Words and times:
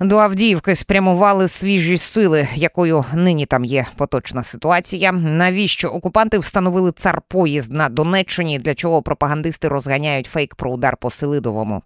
До 0.00 0.18
Авдіївки 0.18 0.74
спрямували 0.74 1.48
свіжі 1.48 1.98
сили, 1.98 2.48
якою 2.54 3.04
нині 3.14 3.46
там 3.46 3.64
є 3.64 3.86
поточна 3.96 4.42
ситуація. 4.42 5.12
Навіщо 5.12 5.88
окупанти 5.88 6.38
встановили 6.38 6.92
цар 6.92 7.22
поїзд 7.28 7.72
на 7.72 7.88
Донеччині? 7.88 8.58
Для 8.58 8.74
чого 8.74 9.02
пропагандисти 9.02 9.68
розганяють 9.68 10.26
фейк 10.26 10.54
про 10.54 10.70
удар 10.70 10.96
по 10.96 11.10
Селидовому? 11.10 11.82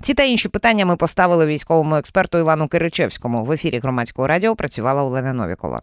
Ці 0.00 0.14
та 0.14 0.22
інші 0.22 0.48
питання 0.48 0.86
ми 0.86 0.96
поставили 0.96 1.46
військовому 1.46 1.96
експерту 1.96 2.38
Івану 2.38 2.68
Киричевському. 2.68 3.44
В 3.44 3.52
ефірі 3.52 3.78
громадського 3.78 4.28
радіо 4.28 4.56
працювала 4.56 5.02
Олена 5.02 5.32
Новікова. 5.32 5.80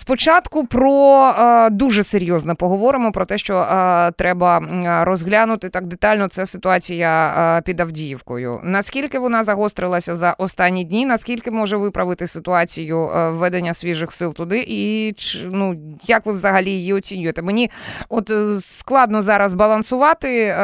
Спочатку 0.00 0.66
про 0.66 1.32
е, 1.38 1.70
дуже 1.70 2.04
серйозно 2.04 2.56
поговоримо 2.56 3.12
про 3.12 3.24
те, 3.24 3.38
що 3.38 3.56
е, 3.56 4.12
треба 4.16 4.62
розглянути 5.04 5.68
так 5.68 5.86
детально. 5.86 6.28
Це 6.28 6.46
ситуація 6.46 7.34
е, 7.58 7.62
під 7.62 7.80
Авдіївкою. 7.80 8.60
Наскільки 8.62 9.18
вона 9.18 9.44
загострилася 9.44 10.16
за 10.16 10.34
останні 10.38 10.84
дні? 10.84 11.06
Наскільки 11.06 11.50
може 11.50 11.76
виправити 11.76 12.26
ситуацію 12.26 13.10
введення 13.14 13.74
свіжих 13.74 14.12
сил 14.12 14.34
туди? 14.34 14.64
І 14.68 15.14
ну 15.44 15.76
як 16.04 16.26
ви 16.26 16.32
взагалі 16.32 16.70
її 16.70 16.92
оцінюєте? 16.92 17.42
Мені 17.42 17.70
от 18.08 18.30
складно 18.60 19.22
зараз 19.22 19.54
балансувати 19.54 20.54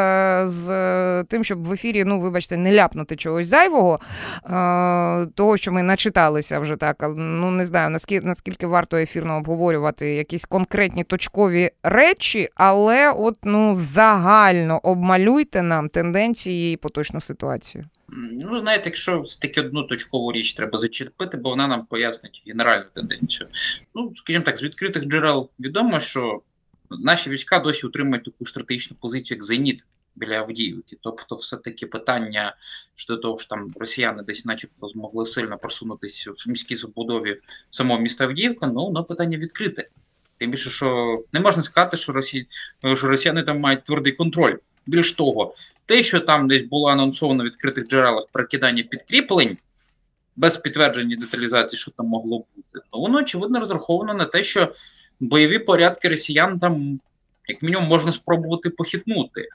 з 0.45 1.25
тим, 1.25 1.45
щоб 1.45 1.65
в 1.65 1.73
ефірі, 1.73 2.05
ну 2.05 2.21
вибачте, 2.21 2.57
не 2.57 2.73
ляпнути 2.73 3.17
чогось 3.17 3.47
зайвого, 3.47 4.01
того, 5.35 5.57
що 5.57 5.73
ми 5.73 5.83
начиталися 5.83 6.59
вже 6.59 6.77
так. 6.77 7.05
Ну 7.17 7.51
не 7.51 7.67
знаю 7.67 7.91
наскільки 7.91 8.27
наскільки 8.27 8.67
варто 8.67 8.97
ефірного 9.27 9.39
обговорювати 9.39 10.15
якісь 10.15 10.45
конкретні 10.45 11.05
точкові 11.05 11.71
речі, 11.83 12.49
але 12.55 13.13
от 13.13 13.35
ну 13.45 13.75
загально 13.77 14.81
обмалюйте 14.83 15.63
нам 15.63 15.89
тенденції 15.89 16.75
і 16.75 16.77
поточну 16.77 17.21
ситуацію. 17.21 17.85
Ну, 18.09 18.61
знаєте, 18.61 18.85
якщо 18.87 19.25
таки 19.41 19.61
одну 19.61 19.83
точкову 19.83 20.33
річ 20.33 20.55
треба 20.55 20.79
зачепити, 20.79 21.37
бо 21.37 21.51
вона 21.51 21.67
нам 21.67 21.87
пояснить 21.87 22.43
генеральну 22.47 22.87
тенденцію. 22.95 23.49
Ну, 23.95 24.13
скажімо 24.15 24.45
так, 24.45 24.59
з 24.59 24.63
відкритих 24.63 25.05
джерел 25.05 25.51
відомо, 25.61 26.01
що 26.01 26.43
наші 26.91 27.31
війська 27.31 27.59
досі 27.59 27.87
утримують 27.87 28.25
таку 28.25 28.47
стратегічну 28.47 28.97
позицію, 29.01 29.37
як 29.37 29.45
Зеніт 29.45 29.87
біля 30.17 30.35
Авдіївки. 30.35 30.97
Тобто, 31.01 31.35
все-таки 31.35 31.87
питання 31.87 32.57
щодо 32.95 33.21
того, 33.23 33.39
що 33.39 33.49
там 33.49 33.73
росіяни 33.77 34.23
десь, 34.23 34.45
начебто, 34.45 34.89
змогли 34.89 35.27
сильно 35.27 35.59
просунутися 35.59 36.31
в 36.31 36.45
міській 36.47 36.77
забудові 36.77 37.41
самого 37.71 38.01
міста 38.01 38.25
Авдіївка, 38.25 38.67
ну 38.67 38.85
воно 38.85 39.05
питання 39.05 39.39
відкрите. 39.39 39.89
Тим 40.39 40.51
більше, 40.51 40.71
що 40.71 41.23
не 41.33 41.41
можна 41.41 41.63
сказати, 41.63 41.97
що 41.97 42.13
росі... 42.13 42.47
що 42.95 43.07
росіяни 43.07 43.43
там 43.43 43.61
мають 43.61 43.85
твердий 43.85 44.13
контроль. 44.13 44.57
Більш 44.87 45.13
того, 45.13 45.55
те, 45.87 46.03
що 46.03 46.21
там 46.21 46.49
десь 46.49 46.63
було 46.63 46.89
анонсовано 46.89 47.43
в 47.43 47.47
відкритих 47.47 47.89
джерелах 47.89 48.27
перекидання 48.33 48.83
підкріплень. 48.83 49.57
Без 50.37 50.57
підтвердження 50.57 51.17
деталізації, 51.17 51.79
що 51.79 51.91
там 51.91 52.07
могло 52.07 52.39
бути, 52.39 52.87
ну 52.93 53.01
воно 53.01 53.19
очевидно 53.19 53.61
розраховано 53.61 54.15
на 54.15 54.25
те, 54.25 54.43
що 54.43 54.73
бойові 55.21 55.59
порядки 55.59 56.09
росіян 56.09 56.59
там, 56.59 57.01
як 57.49 57.63
мінімум, 57.63 57.85
можна 57.85 58.13
спробувати 58.13 58.71
похитнути. 58.71 59.49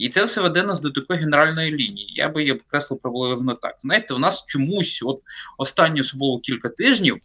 І 0.00 0.08
це 0.08 0.24
все 0.24 0.40
веде 0.40 0.62
нас 0.62 0.80
до 0.80 0.90
такої 0.90 1.20
генеральної 1.20 1.72
лінії. 1.72 2.12
Я 2.16 2.28
би 2.28 2.40
її 2.40 2.52
обкреслив 2.52 3.00
приблизно 3.00 3.54
так. 3.54 3.74
Знаєте, 3.78 4.14
у 4.14 4.18
нас 4.18 4.44
чомусь, 4.46 5.02
от 5.04 5.20
останні 5.58 6.00
особливо 6.00 6.38
кілька 6.38 6.68
тижнів, 6.68 7.16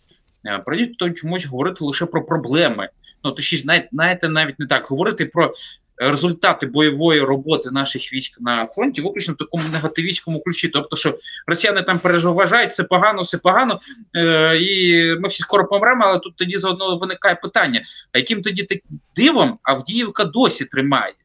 е, 0.45 0.59
прийнято 0.66 1.09
чомусь 1.09 1.46
говорити 1.46 1.84
лише 1.86 2.06
про 2.06 2.26
проблеми. 2.26 2.90
Ну 3.23 3.31
точніше, 3.31 3.64
знаєте, 3.92 4.30
навіть 4.30 4.59
не 4.59 4.68
так 4.68 4.86
говорити 4.86 5.26
про 5.26 5.53
результати 5.98 6.66
бойової 6.66 7.22
роботи 7.22 7.72
наших 7.72 8.14
військ 8.14 8.38
на 8.42 8.68
фронті, 8.68 9.02
виключно 9.02 9.34
в 9.34 9.38
такому 9.38 9.64
негативістському 9.72 10.42
ключі. 10.42 10.68
Тобто, 10.68 10.96
що 10.96 11.18
росіяни 11.48 11.81
там 11.81 12.00
переживають, 12.00 12.72
все 12.72 12.84
погано, 12.84 13.22
все 13.22 13.38
погано, 13.38 13.80
е, 14.16 14.58
і 14.58 15.03
ми 15.20 15.28
всі 15.28 15.44
скоро 15.44 15.68
помремо, 15.68 16.03
але 16.06 16.20
тут 16.20 16.36
тоді 16.36 16.58
заодно 16.58 16.98
виникає 16.98 17.36
питання: 17.36 17.81
а 18.12 18.18
яким 18.18 18.42
тоді 18.42 18.63
таким 18.63 19.00
дивом 19.16 19.59
Авдіївка 19.63 20.25
досі 20.25 20.66
тримається? 20.66 21.25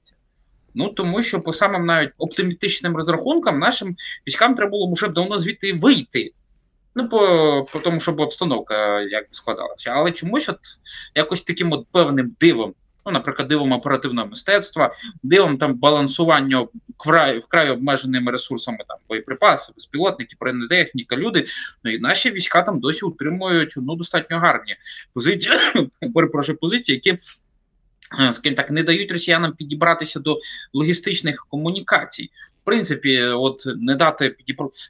Ну 0.74 0.88
тому 0.88 1.22
що 1.22 1.40
по 1.40 1.52
самим 1.52 1.86
навіть 1.86 2.10
оптимістичним 2.18 2.96
розрахункам 2.96 3.58
нашим 3.58 3.96
військам 4.28 4.54
треба 4.54 4.70
було 4.70 4.92
вже 4.94 5.08
давно 5.08 5.38
звідти 5.38 5.72
вийти. 5.72 6.32
Ну, 6.94 7.08
по, 7.08 7.66
по 7.72 7.78
тому, 7.78 8.00
щоб 8.00 8.20
обстановка 8.20 9.00
як 9.00 9.26
складалася. 9.30 9.90
Але 9.90 10.12
чомусь, 10.12 10.48
от 10.48 10.58
якось 11.14 11.42
таким 11.42 11.72
от 11.72 11.86
певним 11.92 12.36
дивом, 12.40 12.74
ну, 13.06 13.12
наприклад, 13.12 13.48
дивом 13.48 13.72
оперативного 13.72 14.28
мистецтва, 14.28 14.92
дивом 15.22 15.58
там 15.58 15.74
балансування 15.74 16.66
вкрай 16.98 17.38
вкрай 17.38 17.70
обмеженими 17.70 18.32
ресурсами 18.32 18.78
там 18.88 18.98
боєприпаси, 19.08 19.72
безпілотники, 19.76 20.36
бронетехніка, 20.40 21.16
люди. 21.16 21.46
Ну 21.84 21.90
і 21.90 21.98
наші 21.98 22.30
війська 22.30 22.62
там 22.62 22.80
досі 22.80 23.04
утримують 23.04 23.74
ну 23.76 23.96
достатньо 23.96 24.38
гарні 24.38 24.76
позиції, 25.14 25.54
перепрошую, 26.14 26.58
позиції, 26.58 27.00
які 27.04 27.16
Е, 27.20 27.49
скажімо 28.32 28.56
так, 28.56 28.70
не 28.70 28.82
дають 28.82 29.12
росіянам 29.12 29.52
підібратися 29.52 30.20
до 30.20 30.38
логістичних 30.72 31.46
комунікацій 31.48 32.30
принципі, 32.70 33.22
от 33.22 33.62
не 33.66 33.94
дати 33.94 34.36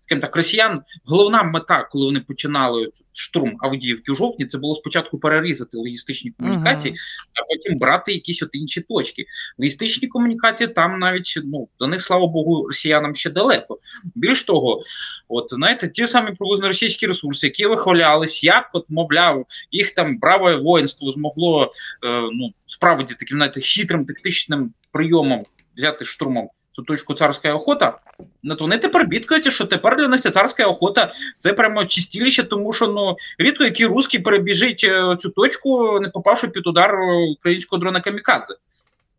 скажімо 0.05 0.21
так, 0.21 0.37
росіян. 0.37 0.83
Головна 1.05 1.43
мета, 1.43 1.89
коли 1.91 2.05
вони 2.05 2.21
починали 2.21 2.89
штурм 3.13 3.57
Авдіївки 3.61 4.13
у 4.13 4.15
жовтні, 4.15 4.47
це 4.47 4.59
було 4.59 4.75
спочатку 4.75 5.19
перерізати 5.19 5.77
логістичні 5.77 6.31
комунікації, 6.31 6.95
uh 6.95 6.97
-huh. 6.97 7.01
а 7.35 7.45
потім 7.49 7.79
брати 7.79 8.13
якісь 8.13 8.43
от 8.43 8.49
інші 8.53 8.81
точки. 8.81 9.25
Логістичні 9.59 10.09
комунікації 10.09 10.69
там 10.69 10.99
навіть 10.99 11.41
ну 11.45 11.69
до 11.79 11.87
них, 11.87 12.03
слава 12.03 12.27
Богу, 12.27 12.67
росіянам 12.67 13.15
ще 13.15 13.31
далеко. 13.31 13.79
Більш 14.15 14.45
того, 14.45 14.83
от 15.29 15.47
знаєте, 15.51 15.89
ті 15.89 16.07
самі 16.07 16.33
приблизно 16.39 16.69
російські 16.69 17.07
ресурси, 17.07 17.47
які 17.47 17.67
вихвалялись, 17.67 18.45
як 18.45 18.71
от 18.73 18.85
мовляв, 18.89 19.47
їх 19.71 19.95
там 19.95 20.19
браве 20.19 20.57
воїнство 20.57 21.11
змогло 21.11 21.65
е, 21.65 22.21
ну 22.33 22.53
справді 22.67 23.15
таким 23.19 23.39
знаєте, 23.39 23.61
хитрим 23.61 24.07
тактичним 24.07 24.73
прийомом 24.93 25.43
взяти 25.77 26.05
штурмом 26.05 26.51
цю 26.73 26.83
точку 26.83 27.15
царська 27.15 27.55
охота, 27.55 27.99
ну 28.43 28.55
то 28.55 28.65
вони 28.65 28.79
тепер 28.79 29.07
бідкаються, 29.07 29.51
що 29.51 29.65
тепер 29.65 29.97
для 29.97 30.09
них 30.09 30.21
царська 30.21 30.67
охота 30.67 31.13
це 31.39 31.53
прямо 31.53 31.85
чистіліще, 31.85 32.43
тому 32.43 32.73
що 32.73 32.87
ну 32.87 33.17
рідко 33.39 33.65
який 33.65 33.87
русський 33.87 34.21
перебіжить 34.21 34.85
е, 34.85 35.17
цю 35.17 35.31
точку, 35.31 36.01
не 36.01 36.09
попавши 36.09 36.49
під 36.49 36.67
удар 36.67 37.01
українського 37.39 37.81
дрона 37.81 38.01
Камікадзе. 38.01 38.55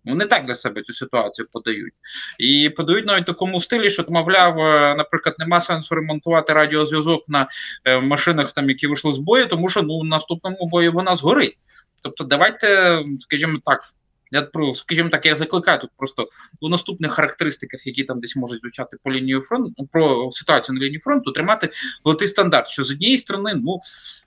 Вони 0.05 0.25
так 0.25 0.45
для 0.45 0.55
себе 0.55 0.81
цю 0.81 0.93
ситуацію 0.93 1.47
подають. 1.51 1.93
І 2.39 2.69
подають 2.69 3.05
навіть 3.05 3.25
такому 3.25 3.59
стилі, 3.59 3.89
що, 3.89 4.05
мовляв, 4.09 4.59
е, 4.59 4.95
наприклад, 4.95 5.35
нема 5.39 5.61
сенсу 5.61 5.95
ремонтувати 5.95 6.53
радіозв'язок 6.53 7.29
на 7.29 7.47
е, 7.85 7.99
машинах, 7.99 8.51
там, 8.51 8.69
які 8.69 8.87
вийшли 8.87 9.11
з 9.11 9.17
бою, 9.17 9.47
тому 9.47 9.69
що 9.69 9.81
ну, 9.81 9.99
в 9.99 10.05
наступному 10.05 10.67
бою 10.71 10.91
вона 10.91 11.15
згорить. 11.15 11.57
Тобто, 12.01 12.23
давайте, 12.23 12.99
скажімо 13.19 13.59
так, 13.65 13.83
я 14.31 14.41
про, 14.41 14.75
скажімо 14.75 15.09
так, 15.09 15.25
я 15.25 15.35
закликаю 15.35 15.79
тут 15.79 15.89
просто 15.97 16.27
у 16.61 16.69
наступних 16.69 17.11
характеристиках, 17.11 17.87
які 17.87 18.03
там 18.03 18.19
десь 18.19 18.35
можуть 18.35 18.61
звучати 18.61 18.97
по 19.03 19.11
лінію 19.11 19.41
фронту, 19.41 19.89
про 19.91 20.31
ситуацію 20.31 20.75
на 20.75 20.81
лінії 20.81 20.99
фронту, 20.99 21.31
тримати 21.31 21.69
золотий 22.05 22.27
стандарт. 22.27 22.67
Що 22.67 22.83
з 22.83 22.91
однієї 22.91 23.17
сторони, 23.17 23.53
ну 23.55 23.79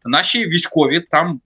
наші 0.05 0.47
військові 0.47 1.01
там 1.01 1.41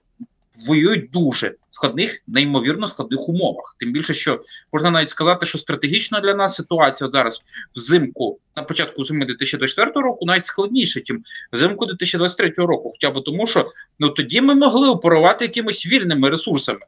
воюють 0.67 1.11
дуже 1.11 1.55
складних, 1.71 2.23
неймовірно 2.27 2.87
складних 2.87 3.29
умовах. 3.29 3.77
Тим 3.79 3.93
більше, 3.93 4.15
що 4.15 4.41
можна 4.73 4.91
навіть 4.91 5.11
сказати, 5.11 5.47
що 5.47 5.59
стратегічно 5.59 6.21
для 6.21 6.35
нас 6.35 6.55
ситуація 6.55 7.11
зараз 7.11 7.43
взимку 7.77 8.39
на 8.57 8.63
початку 8.63 9.05
зими 9.05 9.27
2024 9.27 9.91
року 10.07 10.27
навіть 10.27 10.47
складніше, 10.47 11.03
ніж 11.11 11.21
взимку 11.53 11.87
2023 11.87 12.51
року. 12.57 12.91
Хоча 12.93 13.11
б 13.11 13.25
тому, 13.25 13.47
що 13.47 13.71
ну 13.99 14.11
тоді 14.11 14.41
ми 14.41 14.55
могли 14.55 14.89
оперувати 14.89 15.45
якимись 15.45 15.87
вільними 15.87 16.31
ресурсами. 16.31 16.81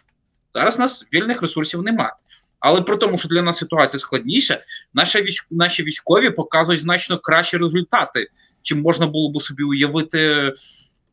Зараз 0.54 0.76
у 0.76 0.78
нас 0.78 1.04
вільних 1.12 1.42
ресурсів 1.42 1.82
немає. 1.82 2.12
Але 2.60 2.82
при 2.82 2.96
тому, 2.96 3.18
що 3.18 3.28
для 3.28 3.42
нас 3.42 3.58
ситуація 3.58 4.00
складніша, 4.00 4.62
наші 4.94 5.22
військ... 5.22 5.46
наші 5.50 5.82
військові 5.82 6.30
показують 6.30 6.82
значно 6.82 7.18
кращі 7.18 7.56
результати, 7.56 8.28
чим 8.62 8.80
можна 8.80 9.06
було 9.06 9.32
б 9.32 9.42
собі 9.42 9.62
уявити 9.62 10.52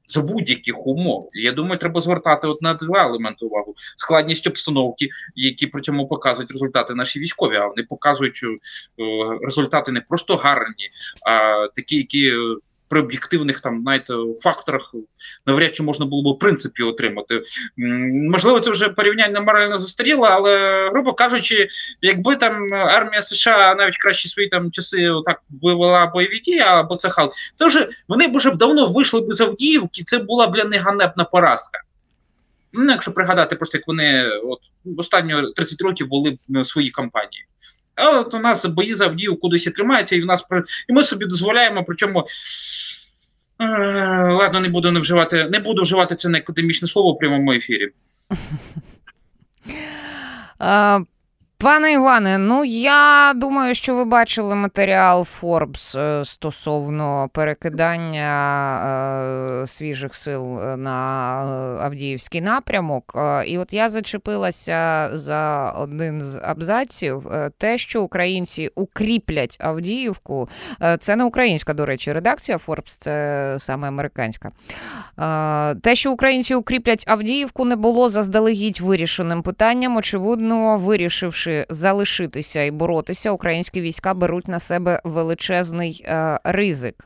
за 0.08 0.22
будь-яких 0.22 0.88
умов. 0.88 1.30
Я 1.34 1.52
думаю, 1.52 1.78
треба 1.78 2.02
звертати 2.02 2.48
от 2.48 2.62
на 2.62 2.74
два 2.74 3.08
елементи 3.08 3.46
увагу: 3.46 3.76
складність 3.98 4.48
обстановки, 4.48 5.10
які 5.36 5.68
при 5.68 5.82
цьому 5.82 6.08
показують 6.08 6.52
результати 6.52 6.96
наші 6.96 7.20
військові, 7.20 7.56
а 7.56 7.68
вони 7.68 7.84
показують 7.84 8.42
е, 8.44 8.58
результати 9.42 9.92
не 9.92 10.02
просто 10.02 10.36
гарні, 10.36 10.90
а 11.30 11.68
такі, 11.76 11.96
які 11.98 12.34
при 12.90 13.00
об'єктивних 13.00 13.60
там 13.60 13.82
знаєте, 13.82 14.14
факторах 14.44 14.96
навряд 15.46 15.76
чи 15.76 15.84
можна 15.84 16.06
було 16.06 16.34
б 16.34 16.36
в 16.36 16.40
принципі 16.40 16.84
отримати. 16.84 17.44
Можливо, 18.30 18.60
це 18.60 18.70
вже 18.70 18.90
порівняння 18.90 19.42
морально 19.42 19.78
застаріло, 19.78 20.26
але 20.26 20.90
грубо 20.90 21.14
кажучи, 21.14 21.68
якби 22.02 22.36
там 22.36 22.74
армія 22.74 23.22
США 23.22 23.76
навіть 23.76 23.98
кращі 23.98 24.28
свої 24.28 24.50
там 24.50 24.72
часи 24.72 25.10
так 25.26 25.42
вивела 25.62 26.06
бойові 26.06 26.40
дії, 26.40 26.60
або 26.60 26.96
це 26.96 27.10
хал, 27.10 27.32
то 27.58 27.68
вже 27.68 27.90
вони 28.08 28.28
б 28.28 28.38
вже 28.38 28.52
давно 28.52 28.90
вийшли 28.90 29.22
б 29.22 29.34
з 29.34 29.42
Авдіївки. 29.42 30.04
Це 30.04 30.18
була 30.20 30.48
б 30.48 30.54
для 30.54 30.64
них 30.64 30.82
ганебна 30.82 31.24
поразка. 31.24 31.82
Ну, 32.74 32.92
якщо 32.92 33.12
пригадати, 33.12 33.56
просто 33.56 33.78
як 33.78 33.88
вони 33.88 34.30
от 34.30 34.60
останні 34.98 35.34
30 35.56 35.82
років 35.82 36.08
вели 36.10 36.66
свої 36.66 36.90
кампанії. 36.90 37.46
А 37.98 38.20
от 38.20 38.34
у 38.34 38.40
нас 38.40 38.66
бої 38.66 38.96
за 38.96 39.06
Авдіївку 39.06 39.40
кудись 39.40 39.64
тримаються, 39.64 40.16
і 40.16 40.22
в 40.22 40.26
нас 40.26 40.46
і 40.90 40.94
ми 40.94 41.04
собі 41.04 41.26
дозволяємо, 41.26 41.84
причому. 41.84 42.28
Е, 43.60 43.66
ладно, 44.32 44.60
не 44.60 44.70
буду 44.70 44.92
не 44.92 45.00
вживати, 45.00 45.50
не 45.50 45.60
буду 45.60 45.82
вживати 45.82 46.16
це 46.16 46.30
на 46.30 46.38
академічне 46.38 46.88
слово 46.88 47.12
в 47.12 47.20
прямому 47.20 47.52
ефірі. 47.52 47.90
Пане 51.60 51.94
Іване, 51.94 52.38
ну 52.38 52.66
я 52.66 53.34
думаю, 53.36 53.76
що 53.76 53.96
ви 53.96 54.06
бачили 54.06 54.56
матеріал 54.56 55.22
Forbes 55.22 56.00
е, 56.00 56.26
стосовно 56.26 57.30
перекидання 57.34 58.32
е, 59.64 59.68
свіжих 59.68 60.16
сил 60.16 60.60
е, 60.60 60.78
на 60.78 60.94
Авдіївський 61.82 62.42
напрямок. 62.42 63.18
І 63.46 63.58
от 63.58 63.74
я 63.74 63.90
зачепилася 63.90 65.10
за 65.14 65.72
один 65.72 66.22
з 66.22 66.40
абзаців: 66.44 67.26
те, 67.58 67.78
що 67.78 68.04
українці 68.04 68.70
укріплять 68.76 69.58
Авдіївку, 69.60 70.50
це 71.00 71.16
не 71.16 71.24
українська, 71.24 71.74
до 71.74 71.86
речі, 71.86 72.14
редакція 72.14 72.58
Forbes, 72.58 72.98
це 73.00 73.56
саме 73.60 73.88
американська. 73.88 74.52
Те, 75.82 75.96
що 75.96 76.12
українці 76.12 76.56
укріплять 76.56 77.04
Авдіївку, 77.08 77.66
не 77.66 77.76
було 77.76 78.10
заздалегідь 78.10 78.82
вирішеним 78.82 79.42
питанням, 79.42 79.96
очевидно, 79.96 80.78
вирішивши 80.78 81.47
вирішивши 81.48 81.66
залишитися 81.70 82.64
і 82.64 82.72
боротися, 82.72 83.32
українські 83.32 83.82
війська 83.82 84.14
беруть 84.14 84.48
на 84.48 84.60
себе 84.60 85.02
величезний 85.04 86.06
е, 86.06 86.40
ризик. 86.44 87.06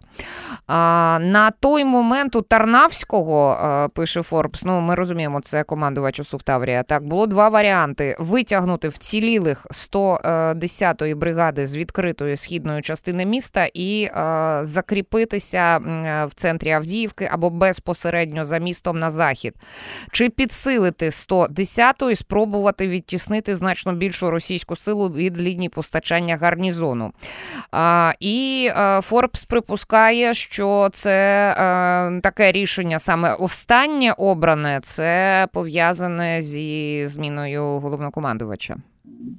А, 0.67 1.19
На 1.21 1.51
той 1.51 1.85
момент 1.85 2.35
у 2.35 2.41
Тарнавського, 2.41 3.53
е, 3.53 3.87
пише 3.87 4.21
Форбс, 4.21 4.65
ну 4.65 4.81
ми 4.81 4.95
розуміємо, 4.95 5.41
це 5.41 5.63
командувач 5.63 6.27
Суфтаврія. 6.27 6.83
Так, 6.83 7.03
було 7.03 7.27
два 7.27 7.49
варіанти: 7.49 8.15
витягнути 8.19 8.87
вцілілих 8.87 9.67
110-ї 9.71 11.15
бригади 11.15 11.67
з 11.67 11.75
відкритої 11.75 12.37
східної 12.37 12.81
частини 12.81 13.25
міста 13.25 13.67
і 13.73 14.03
е, 14.03 14.59
закріпитися 14.63 15.79
в 16.29 16.33
центрі 16.35 16.71
Авдіївки 16.71 17.29
або 17.31 17.49
безпосередньо 17.49 18.45
за 18.45 18.57
містом 18.57 18.99
на 18.99 19.11
захід, 19.11 19.53
чи 20.11 20.29
підсилити 20.29 21.09
110-ту 21.09 22.09
і 22.09 22.15
спробувати 22.15 22.87
відтіснити 22.87 23.55
значно 23.55 23.93
більшу 23.93 24.30
російську 24.31 24.75
силу 24.75 25.09
від 25.09 25.41
лінії 25.41 25.69
постачання 25.69 26.37
гарнізону. 26.37 27.11
І 28.19 28.69
Форбс 29.01 29.45
припускає, 29.45 30.33
що 30.33 30.89
це 30.93 31.55
а, 31.57 32.19
таке 32.23 32.51
рішення 32.51 32.99
саме 32.99 33.33
останнє 33.33 34.13
обране, 34.17 34.79
це 34.83 35.47
пов'язане 35.53 36.41
зі 36.41 37.03
зміною 37.07 37.63
головнокомандувача. 37.63 38.75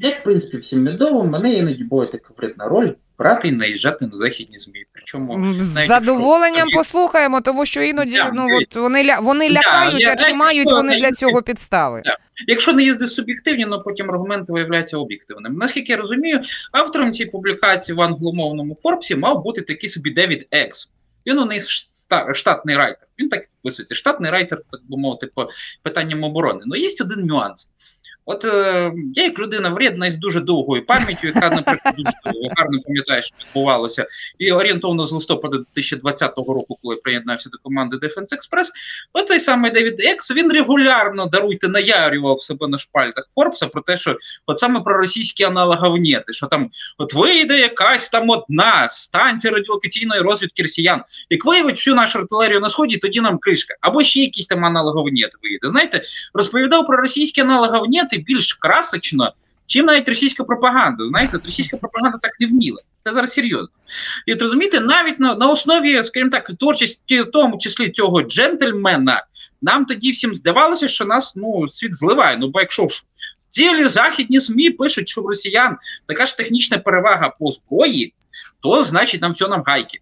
Як 0.00 0.20
в 0.20 0.24
принципі 0.24 0.56
всім 0.56 0.86
відомо, 0.86 1.24
мене 1.24 1.54
іноді 1.54 1.84
буває 1.84 2.10
така 2.10 2.34
вредна 2.36 2.68
роль 2.68 2.90
брати 3.18 3.48
і 3.48 3.52
наїжджати 3.52 4.06
на 4.06 4.12
західні 4.12 4.58
змі. 4.58 4.84
Причому 4.92 5.54
з 5.58 5.86
задоволенням 5.86 6.68
що... 6.68 6.78
послухаємо, 6.78 7.40
тому 7.40 7.66
що 7.66 7.82
іноді 7.82 8.16
yeah, 8.16 8.30
ну 8.34 8.46
от 8.60 8.76
вони 8.76 9.04
ля 9.04 9.18
вони 9.20 9.50
лякають, 9.50 10.06
yeah, 10.06 10.12
а 10.12 10.16
чи 10.16 10.34
мають 10.34 10.70
вони 10.70 11.00
для 11.00 11.12
цього 11.12 11.42
підстави? 11.42 11.98
Yeah. 11.98 12.16
Якщо 12.46 12.72
не 12.72 12.82
їзди 12.82 13.06
суб'єктивні, 13.06 13.64
то 13.64 13.80
потім 13.80 14.10
аргументи 14.10 14.52
виявляються 14.52 14.98
об'єктивними. 14.98 15.56
Наскільки 15.56 15.92
я 15.92 15.98
розумію, 15.98 16.40
автором 16.72 17.12
цієї 17.12 17.30
публікації 17.30 17.96
в 17.96 18.00
англомовному 18.00 18.74
Форбсі 18.74 19.16
мав 19.16 19.42
бути 19.42 19.60
такий 19.60 19.88
собі 19.88 20.10
Девід 20.10 20.48
Екс. 20.50 20.90
Він 21.26 21.38
у 21.38 21.44
них 21.44 21.66
штатний 22.34 22.76
райтер. 22.76 23.08
Він 23.18 23.28
так 23.28 23.42
висується, 23.64 23.94
штатний 23.94 24.30
райтер, 24.30 24.58
так 24.70 24.80
би 24.88 24.96
мовити, 24.96 25.26
по 25.34 25.48
питанням 25.82 26.24
оборони. 26.24 26.60
Ну 26.66 26.76
є 26.76 26.88
один 27.00 27.26
нюанс. 27.26 27.68
От 28.26 28.44
е, 28.44 28.92
я 29.14 29.24
як 29.24 29.38
людина 29.38 29.68
вредна 29.68 30.06
із 30.06 30.16
дуже 30.16 30.40
довгою 30.40 30.86
пам'яттю, 30.86 31.26
яка, 31.26 31.50
наприклад, 31.50 31.94
дуже 31.96 32.10
гарно 32.56 32.78
пам'ятає, 32.86 33.22
що 33.22 33.34
відбувалося, 33.40 34.06
і 34.38 34.52
орієнтовно 34.52 35.06
з 35.06 35.12
листопада 35.12 35.56
2020 35.56 36.36
року, 36.36 36.78
коли 36.82 36.96
приєднався 36.96 37.50
до 37.50 37.58
команди 37.58 37.96
Defense 37.96 38.32
Express, 38.32 38.66
оцей 39.12 39.40
самий 39.40 39.70
Девід 39.70 40.00
Екс 40.00 40.30
він 40.30 40.52
регулярно 40.52 41.26
даруйте 41.26 41.68
наярював 41.68 42.42
себе 42.42 42.68
на 42.68 42.78
шпальтах 42.78 43.24
Форбса 43.34 43.66
про 43.66 43.82
те, 43.82 43.96
що 43.96 44.16
от 44.46 44.58
саме 44.58 44.80
про 44.80 44.98
російські 44.98 45.44
аналоговнєти, 45.44 46.32
що 46.32 46.46
там 46.46 46.68
от 46.98 47.14
вийде 47.14 47.58
якась 47.58 48.08
там 48.08 48.30
одна 48.30 48.88
станція 48.90 49.52
радіолокаційної 49.52 50.20
розвідки 50.20 50.62
росіян, 50.62 51.02
як 51.30 51.44
виявить 51.44 51.76
всю 51.76 51.96
нашу 51.96 52.18
артилерію 52.18 52.60
на 52.60 52.68
сході, 52.68 52.96
тоді 52.96 53.20
нам 53.20 53.38
кришка, 53.38 53.74
або 53.80 54.04
ще 54.04 54.20
якийсь 54.20 54.46
там 54.46 54.64
аналоговнєт 54.64 55.30
вийде. 55.42 55.68
Знаєте, 55.68 56.02
розповідав 56.34 56.86
про 56.86 56.96
російські 56.96 57.40
аналоговнєти 57.40 58.11
говорити 58.12 58.32
більш 58.32 58.54
красочно, 58.54 59.32
чим 59.66 59.86
навіть 59.86 60.08
російська 60.08 60.44
пропаганда. 60.44 61.08
Знаєте, 61.08 61.38
російська 61.44 61.76
пропаганда 61.76 62.18
так 62.22 62.32
не 62.40 62.46
вміла. 62.46 62.82
Це 63.04 63.12
зараз 63.12 63.32
серйозно. 63.32 63.68
І 64.26 64.32
от 64.32 64.42
розумієте, 64.42 64.80
навіть 64.80 65.20
на 65.20 65.34
на 65.34 65.48
основі, 65.48 66.04
скажімо 66.04 66.30
так, 66.30 66.50
творчості, 66.58 67.20
в 67.20 67.30
тому 67.30 67.58
числі 67.58 67.90
цього 67.90 68.22
джентльмена, 68.22 69.24
нам 69.62 69.84
тоді 69.84 70.10
всім 70.10 70.34
здавалося, 70.34 70.88
що 70.88 71.04
нас 71.04 71.36
ну, 71.36 71.68
світ 71.68 71.94
зливає. 71.94 72.36
Ну, 72.38 72.48
бо 72.48 72.60
якщо 72.60 72.88
ж 72.88 73.04
цілі 73.48 73.88
західні 73.88 74.40
СМІ 74.40 74.70
пишуть, 74.70 75.08
що 75.08 75.22
в 75.22 75.26
росіян 75.26 75.76
така 76.06 76.26
ж 76.26 76.36
технічна 76.36 76.78
перевага 76.78 77.28
по 77.40 77.50
зброї, 77.50 78.14
то 78.60 78.84
значить 78.84 79.22
нам 79.22 79.32
все 79.32 79.48
нам 79.48 79.62
гайки. 79.66 79.98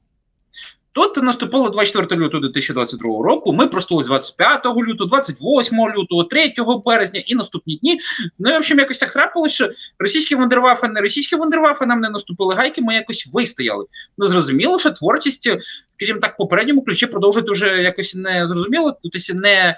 Тут 0.92 1.16
наступило 1.16 1.70
24 1.70 2.22
лютого 2.22 2.40
2022 2.42 3.22
року. 3.22 3.52
Ми 3.52 3.66
простулись 3.66 4.06
25 4.06 4.66
лютого, 4.66 5.08
28 5.08 5.78
лютого, 5.78 6.24
3 6.24 6.54
березня 6.86 7.22
і 7.26 7.34
наступні 7.34 7.76
дні. 7.76 8.00
Ну 8.38 8.50
і 8.50 8.52
в 8.52 8.56
общем, 8.56 8.78
якось 8.78 8.98
так 8.98 9.12
трапилося, 9.12 9.54
що 9.54 9.70
російські 9.98 10.34
вандервафи, 10.34 10.88
не 10.88 11.00
російські 11.00 11.36
вандервафи 11.36 11.86
нам 11.86 12.00
не 12.00 12.10
наступили 12.10 12.54
гайки. 12.54 12.82
Ми 12.82 12.94
якось 12.94 13.28
вистояли. 13.32 13.86
Ну 14.18 14.26
зрозуміло, 14.26 14.78
що 14.78 14.90
творчість, 14.90 15.50
скажімо 15.96 16.20
так, 16.20 16.34
в 16.34 16.36
попередньому 16.36 16.82
ключі 16.82 17.06
продовжити 17.06 17.50
вже 17.50 17.66
якось 17.66 18.14
не 18.14 18.48
зрозуміло, 18.48 18.96
тут 19.02 19.34
не 19.34 19.76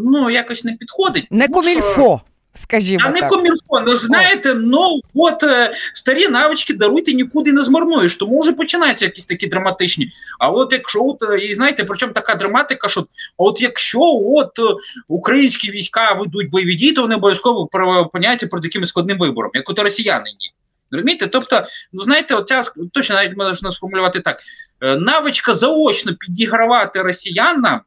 ну 0.00 0.30
якось 0.30 0.64
не 0.64 0.72
підходить. 0.72 1.26
Не 1.30 1.48
комільфо. 1.48 2.20
Скажімо 2.62 3.04
а 3.04 3.10
не 3.10 3.28
комірфо. 3.28 3.80
Ну 3.86 3.96
знаєте, 3.96 4.54
ну 4.54 5.00
от 5.14 5.42
е, 5.42 5.74
старі 5.94 6.28
навички 6.28 6.74
даруйте 6.74 7.12
нікуди 7.12 7.52
не 7.52 7.64
змарнуєш, 7.64 8.16
тому 8.16 8.40
вже 8.40 8.52
починаються 8.52 9.04
якісь 9.04 9.24
такі 9.24 9.46
драматичні. 9.46 10.10
А 10.38 10.50
от 10.50 10.72
якщо 10.72 11.04
от 11.04 11.22
е, 11.22 11.38
і 11.38 11.54
знаєте, 11.54 11.84
причому 11.84 12.12
така 12.12 12.34
драматика, 12.34 12.88
що 12.88 13.06
от 13.36 13.60
якщо 13.60 14.00
от 14.24 14.58
е, 14.58 14.62
українські 15.08 15.70
війська 15.70 16.12
ведуть 16.12 16.50
бойові 16.50 16.74
дії, 16.74 16.92
то 16.92 17.02
вони 17.02 17.14
обов'язково 17.14 17.68
опиняються 18.00 18.46
перед 18.46 18.64
якимось 18.64 18.88
складним 18.88 19.18
вибором, 19.18 19.50
як 19.54 19.70
от 19.70 19.78
росіяни 19.78 20.24
ні. 20.24 20.52
Розумієте? 20.90 21.26
Тобто, 21.26 21.64
ну 21.92 22.02
знаєте, 22.02 22.34
оця 22.34 22.62
точно 22.92 23.16
навіть 23.16 23.36
можна 23.36 23.72
сформулювати 23.72 24.20
так: 24.20 24.40
навичка 24.80 25.54
заочно 25.54 26.12
підігравати 26.14 27.02
росіянам. 27.02 27.80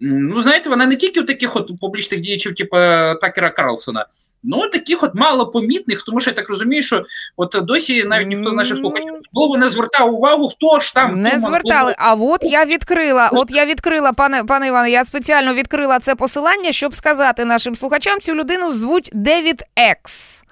Ну, 0.00 0.42
знаєте, 0.42 0.70
вона 0.70 0.86
не 0.86 0.96
тільки 0.96 1.20
у 1.20 1.24
таких 1.24 1.56
от 1.56 1.70
публічних 1.80 2.20
діячів, 2.20 2.54
типу 2.54 2.76
Такера 3.20 3.50
Карлсона, 3.50 4.06
ну 4.42 4.68
таких 4.68 5.02
от 5.02 5.14
малопомітних, 5.14 6.02
тому 6.02 6.20
що 6.20 6.30
я 6.30 6.36
так 6.36 6.48
розумію, 6.48 6.82
що 6.82 7.04
от 7.36 7.56
досі 7.62 8.04
навіть 8.04 8.28
ніхто 8.28 8.50
з 8.50 8.54
наших 8.54 8.78
слухачів 8.78 9.12
голову 9.32 9.56
не 9.56 9.68
звертав 9.68 10.14
увагу, 10.14 10.48
хто 10.48 10.80
ж 10.80 10.94
там 10.94 11.22
не 11.22 11.40
звертали. 11.40 11.94
А 11.98 12.14
от 12.14 12.44
я 12.44 12.64
відкрила, 12.64 13.30
от 13.32 13.50
я 13.50 13.66
відкрила, 13.66 14.12
пане 14.12 14.44
пане 14.44 14.66
Іване, 14.66 14.90
я 14.90 15.04
спеціально 15.04 15.54
відкрила 15.54 15.98
це 15.98 16.14
посилання, 16.14 16.72
щоб 16.72 16.94
сказати 16.94 17.44
нашим 17.44 17.76
слухачам, 17.76 18.20
цю 18.20 18.34
людину 18.34 18.72
звуть 18.72 19.10
Девід 19.14 19.62
Екс. 19.76 20.42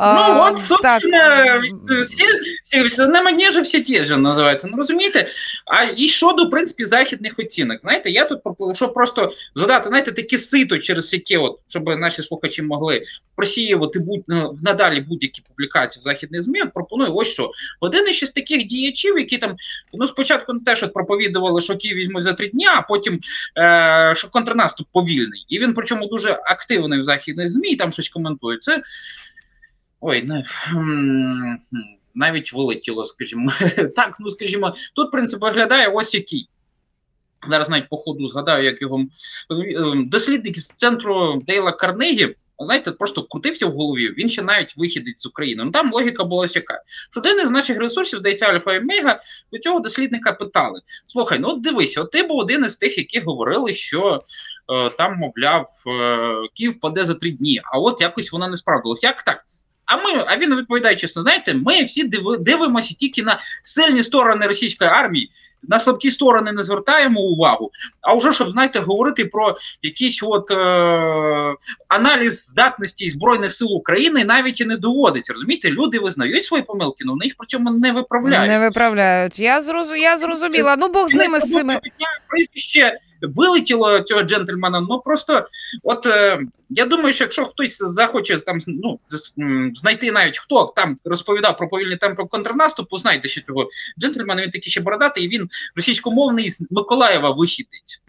Ну, 0.00 0.42
от, 0.42 0.60
собственно, 0.60 1.62
всі, 2.02 2.24
всі, 2.82 3.02
на 3.02 3.22
манежі 3.22 3.60
всі 3.60 3.80
ті 3.80 4.04
ж 4.04 4.16
називаються. 4.16 4.68
Ну, 4.70 4.76
розумієте? 4.76 5.28
А 5.66 5.84
і 5.96 6.08
щодо, 6.08 6.44
в 6.44 6.50
принципі, 6.50 6.84
західних 6.84 7.38
оцінок. 7.38 7.80
Знаєте, 7.80 8.10
я 8.10 8.24
тут 8.24 8.40
щоб 8.74 8.94
просто 8.94 9.32
задати, 9.54 9.88
знаєте, 9.88 10.12
такі 10.12 10.38
сито, 10.38 10.78
через 10.78 11.12
які, 11.12 11.36
от, 11.36 11.58
щоб 11.68 11.86
наші 11.86 12.22
слухачі 12.22 12.62
могли 12.62 13.02
просіювати 13.36 13.98
будь, 13.98 14.24
ну, 14.28 14.52
надалі 14.62 15.00
будь-які 15.00 15.42
публікації 15.48 16.00
в 16.00 16.04
західних 16.04 16.42
ЗМІ, 16.42 16.64
пропоную 16.74 17.14
ось 17.14 17.28
що. 17.28 17.50
Один 17.80 18.08
із 18.08 18.30
таких 18.30 18.66
діячів, 18.66 19.18
які 19.18 19.38
там, 19.38 19.56
ну, 19.92 20.06
спочатку 20.06 20.52
не 20.52 20.60
теж 20.60 20.82
от 20.82 20.92
проповідували, 20.92 21.60
що 21.60 21.76
Київ 21.76 21.96
візьмуть 21.96 22.22
за 22.22 22.32
три 22.32 22.48
дні, 22.48 22.66
а 22.66 22.82
потім 22.82 23.18
е, 23.58 24.14
що 24.16 24.28
контрнаступ 24.28 24.86
повільний. 24.92 25.46
І 25.48 25.58
він, 25.58 25.74
причому, 25.74 26.06
дуже 26.06 26.32
активний 26.32 27.00
в 27.00 27.04
західних 27.04 27.52
ЗМІ, 27.52 27.68
і 27.68 27.76
там 27.76 27.92
щось 27.92 28.08
коментує. 28.08 28.58
Це 28.58 28.82
Ой, 30.06 30.28
навіть 32.14 32.52
вилетіло, 32.52 33.04
скажімо. 33.04 33.52
Так, 33.96 34.16
ну 34.20 34.30
скажімо, 34.30 34.74
тут 34.94 35.10
принцип 35.10 35.42
виглядає 35.42 35.88
ось 35.88 36.14
який. 36.14 36.48
Зараз 37.48 37.68
навіть 37.68 37.88
по 37.88 37.96
ходу 37.96 38.26
згадаю, 38.26 38.64
як 38.64 38.82
його 38.82 39.04
ем, 39.50 40.08
дослідник 40.08 40.58
з 40.58 40.68
центру 40.68 41.42
Дейла 41.46 41.72
Карнегі, 41.72 42.36
знаєте, 42.58 42.90
просто 42.90 43.22
крутився 43.22 43.66
в 43.66 43.72
голові. 43.72 44.08
Він 44.08 44.28
ще 44.28 44.42
навіть 44.42 44.76
вихідець 44.76 45.22
з 45.22 45.26
України. 45.26 45.64
Ну 45.64 45.70
там 45.70 45.92
логіка 45.92 46.24
була 46.24 46.48
яка. 46.54 46.82
Що 47.10 47.20
один 47.20 47.40
із 47.40 47.50
наших 47.50 47.78
ресурсів, 47.78 48.18
здається, 48.18 48.46
Альфа 48.46 48.74
і 48.74 48.80
Мега, 48.80 49.20
до 49.52 49.58
цього 49.58 49.80
дослідника 49.80 50.32
питали: 50.32 50.80
Слухай, 51.06 51.38
ну 51.38 51.48
от 51.48 51.60
дивись, 51.60 51.98
от 51.98 52.10
ти 52.10 52.22
був 52.22 52.38
один 52.38 52.64
із 52.64 52.76
тих, 52.76 52.98
які 52.98 53.20
говорили, 53.20 53.74
що. 53.74 54.22
Е, 54.72 54.90
там, 54.90 55.16
мовляв, 55.16 55.66
е, 55.86 56.48
Київ 56.54 56.80
паде 56.80 57.04
за 57.04 57.14
три 57.14 57.30
дні, 57.30 57.60
а 57.64 57.78
от 57.78 58.00
якось 58.00 58.32
вона 58.32 58.48
не 58.48 58.56
справдилась. 58.56 59.02
Як 59.02 59.22
так? 59.22 59.44
А 59.86 59.96
ми, 59.96 60.24
а 60.26 60.36
він 60.36 60.56
відповідає 60.56 60.96
чесно, 60.96 61.22
знаєте, 61.22 61.54
ми 61.54 61.84
всі 61.84 62.10
дивимося 62.40 62.94
тільки 62.94 63.22
на 63.22 63.40
сильні 63.62 64.02
сторони 64.02 64.46
російської 64.46 64.90
армії, 64.90 65.30
на 65.68 65.78
слабкі 65.78 66.10
сторони 66.10 66.52
не 66.52 66.62
звертаємо 66.62 67.20
увагу. 67.20 67.70
А 68.00 68.14
вже 68.14 68.32
щоб 68.32 68.50
знаєте, 68.50 68.78
говорити 68.78 69.24
про 69.24 69.56
якийсь 69.82 70.22
от 70.22 70.50
е, 70.50 70.54
аналіз 71.88 72.46
здатності 72.46 73.08
Збройних 73.08 73.52
сил 73.52 73.72
України 73.72 74.24
навіть 74.24 74.60
і 74.60 74.64
не 74.64 74.76
доводиться. 74.76 75.32
Розумієте, 75.32 75.70
люди 75.70 75.98
визнають 75.98 76.44
свої 76.44 76.62
помилки, 76.62 77.04
але 77.04 77.10
вони 77.10 77.24
їх 77.24 77.34
при 77.38 77.46
цьому 77.46 77.70
не 77.70 77.92
виправляють. 77.92 78.50
Не 78.50 78.58
виправляють. 78.58 79.38
Я 79.40 79.62
зрозу, 79.62 79.94
я 79.94 80.18
зрозуміла. 80.18 80.76
Ну 80.78 80.88
Бог 80.88 81.08
з 81.08 81.14
ними 81.14 81.40
з 81.40 81.52
цими 81.52 81.80
прізвище 82.28 82.98
вилетіло 83.26 84.00
цього 84.00 84.22
джентльмена. 84.22 84.80
Ну 84.80 85.00
просто, 85.00 85.48
от 85.82 86.06
е, 86.06 86.40
я 86.70 86.84
думаю, 86.84 87.12
що 87.12 87.24
якщо 87.24 87.44
хтось 87.44 87.78
захоче 87.78 88.38
там 88.38 88.58
ну 88.66 88.98
знайти 89.74 90.12
навіть 90.12 90.38
хто 90.38 90.72
там 90.76 90.98
розповідав 91.04 91.56
про 91.56 91.68
повільний 91.68 91.96
темпи 91.96 92.24
контрнаступу, 92.24 92.98
знайде 92.98 93.28
що 93.28 93.40
цього 93.40 93.68
джентльмена. 94.00 94.42
Він 94.42 94.50
такий 94.50 94.70
ще 94.70 94.80
бородатий, 94.80 95.24
і 95.24 95.28
він 95.28 95.48
російськомовний 95.76 96.50
з 96.50 96.66
Миколаєва 96.70 97.30
вихідець. 97.30 98.00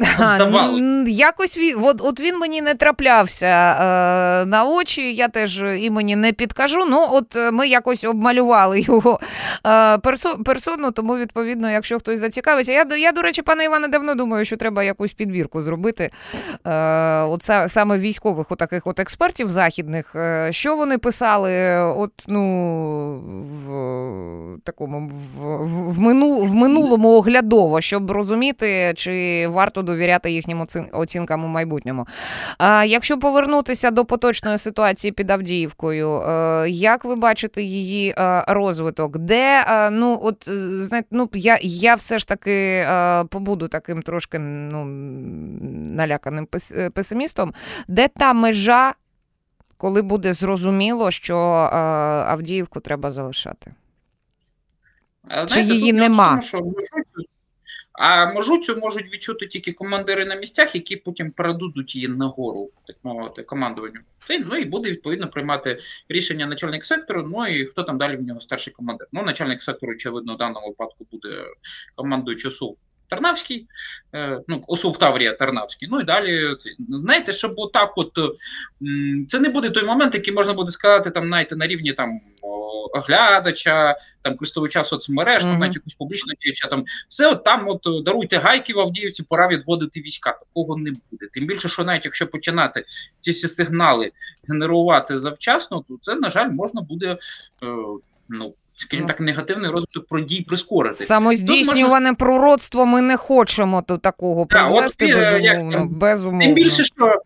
Якось 1.08 1.58
він 1.58 1.78
от, 1.84 2.02
от 2.02 2.20
він 2.20 2.40
мені 2.40 2.62
не 2.62 2.74
траплявся 2.74 3.46
е, 3.46 4.46
на 4.46 4.64
очі. 4.66 5.14
Я 5.14 5.28
теж 5.28 5.64
імені 5.78 6.16
не 6.16 6.34
підкажу. 6.34 6.86
Ну 6.90 7.08
от 7.12 7.36
е, 7.36 7.52
ми 7.52 7.68
якось 7.68 8.04
обмалювали 8.04 8.82
його 8.82 9.20
е, 9.68 9.98
персо, 9.98 10.38
персону, 10.46 10.92
тому 10.92 11.18
відповідно, 11.18 11.72
якщо 11.72 12.00
хтось 12.00 12.20
зацікавиться, 12.20 12.72
я 12.72 12.86
я 12.98 13.12
до 13.12 13.22
речі, 13.22 13.42
пане 13.42 13.64
Іване, 13.64 13.88
давно 13.88 14.16
думаю, 14.16 14.46
що 14.46 14.58
треба 14.58 14.84
якусь 14.84 15.14
підбірку 15.14 15.64
зробити. 15.64 16.12
Е, 16.66 17.22
от 17.22 17.44
саме 17.68 18.00
військових 18.00 18.48
таких 18.58 18.88
от 18.88 19.00
експертів 19.00 19.50
західних, 19.50 20.16
е, 20.16 20.50
що 20.52 20.76
вони 20.76 20.98
писали, 20.98 21.80
от 21.80 22.12
ну 22.28 22.42
в 23.66 24.62
такому 24.64 25.10
в, 25.10 25.94
в, 25.94 26.00
мину, 26.00 26.38
в 26.38 26.56
минулому 26.56 27.18
оглядово, 27.36 27.82
щоб 27.82 28.12
розуміти, 28.12 28.94
чи 28.96 29.48
варто 29.48 29.82
довіряти 29.82 30.32
їхнім 30.32 30.68
оцінкам 30.94 31.46
у 31.46 31.48
майбутньому. 31.48 32.08
А 32.58 32.86
якщо 32.86 33.20
повернутися 33.20 33.92
до 33.92 34.06
поточної 34.06 34.58
ситуації 34.58 35.12
під 35.12 35.32
Авдіївкою, 35.32 36.22
е, 36.22 36.70
як 36.70 37.06
ви 37.06 37.16
бачите 37.16 37.62
її 37.62 38.16
е, 38.18 38.44
розвиток? 38.48 39.18
Де 39.18 39.66
ну 39.92 40.20
от 40.24 40.50
знаєте, 40.88 41.08
ну 41.12 41.30
я 41.34 41.58
я 41.62 41.96
все 41.96 42.20
ж 42.20 42.28
таки 42.28 42.88
побуду 43.30 43.68
таким 43.68 44.02
трошки 44.02 44.40
ну 44.40 44.86
наляканим 45.96 46.48
песимістом, 46.94 47.54
де 47.88 48.08
та 48.08 48.34
межа, 48.34 48.94
коли 49.78 50.02
буде 50.02 50.34
зрозуміло, 50.34 51.12
що 51.12 51.38
е, 51.38 51.78
Авдіївку 52.28 52.80
треба 52.80 53.12
залишати? 53.12 53.72
А, 55.28 55.46
Чи 55.46 55.62
її 55.62 55.94
нема? 55.94 56.42
А 57.94 58.34
межу 58.34 58.58
цю 58.58 58.76
можуть 58.76 59.14
відчути 59.14 59.48
тільки 59.48 59.74
командири 59.74 60.26
на 60.26 60.36
місцях, 60.36 60.76
які 60.76 60.96
потім 60.96 61.32
передадуть 61.32 61.96
її 61.96 62.08
нагору, 62.08 62.70
так 62.88 62.96
мовити, 63.04 63.44
командуванню. 63.44 64.00
Ну 64.46 64.56
і 64.56 64.66
буде 64.66 64.92
відповідно 64.92 65.28
приймати 65.28 65.80
рішення 66.10 66.46
начальник 66.46 66.86
сектору. 66.86 67.30
Ну 67.34 67.48
і 67.48 67.66
хто 67.66 67.84
там 67.84 67.98
далі 67.98 68.18
в 68.18 68.22
нього 68.22 68.40
старший 68.40 68.74
командир. 68.74 69.08
Ну, 69.12 69.24
начальник 69.24 69.64
сектору, 69.64 69.92
очевидно, 69.92 70.36
в 70.36 70.38
даному 70.38 70.68
випадку 70.68 71.08
буде 71.12 71.46
командуючий 71.96 72.52
СУВ 72.52 72.78
Тарнавський, 73.10 73.68
е, 74.14 74.42
ну, 74.48 74.62
Осув 74.68 74.98
Таврія 74.98 75.34
Тарнавський. 75.34 75.88
Ну 75.92 76.00
і 76.00 76.04
далі, 76.04 76.56
знаєте, 76.90 77.34
щоб 77.34 77.54
отак, 77.58 77.94
от 77.98 78.12
це 79.28 79.40
не 79.40 79.50
буде 79.50 79.70
той 79.70 79.84
момент, 79.84 80.14
який 80.14 80.34
можна 80.34 80.54
буде 80.54 80.72
сказати, 80.72 81.12
там, 81.12 81.28
знаєте, 81.28 81.56
на 81.56 81.68
рівні 81.68 81.94
там 81.94 82.20
оглядача, 82.96 83.96
там 84.22 84.36
користувача 84.36 84.84
соцмереж, 84.84 85.44
там 85.44 85.60
навіть 85.60 85.76
якусь 85.76 85.94
публічну 85.94 86.34
діяча, 86.42 86.68
там 86.68 86.86
все 87.10 87.32
от 87.32 87.44
там, 87.44 87.68
от 87.68 88.04
даруйте 88.04 88.38
гайки 88.38 88.74
в 88.74 88.80
Авдіївці, 88.80 89.24
пора 89.24 89.48
відводити 89.48 90.00
війська. 90.00 90.32
Такого 90.32 90.78
не 90.78 90.92
буде. 90.92 91.28
Тим 91.34 91.48
більше, 91.48 91.70
що 91.70 91.84
навіть 91.84 92.06
якщо 92.06 92.28
починати 92.28 92.86
ці 93.20 93.32
всі 93.32 93.48
сигнали 93.48 94.12
генерувати 94.48 95.20
завчасно, 95.20 95.84
то 95.88 95.98
це, 96.02 96.16
на 96.16 96.30
жаль, 96.30 96.50
можна 96.50 96.82
буде. 96.82 97.18
Е, 97.64 97.68
ну, 98.30 98.54
скажімо 98.78 99.08
так, 99.08 99.20
негативний 99.20 99.72
розвиток 99.72 100.08
подій 100.08 100.46
прискорити. 100.48 101.06
Самоздійснюване 101.06 102.10
можна... 102.10 102.14
пророцтво 102.14 102.86
ми 102.86 103.02
не 103.02 103.18
хочемо 103.18 103.84
до 103.88 103.98
такого 103.98 104.46
призвести, 104.46 105.14
от, 105.14 105.20
безумовно, 105.20 105.80
як, 105.80 105.92
безумовно. 105.92 106.40
Тим 106.40 106.54
більше, 106.54 106.84
що 106.84 107.22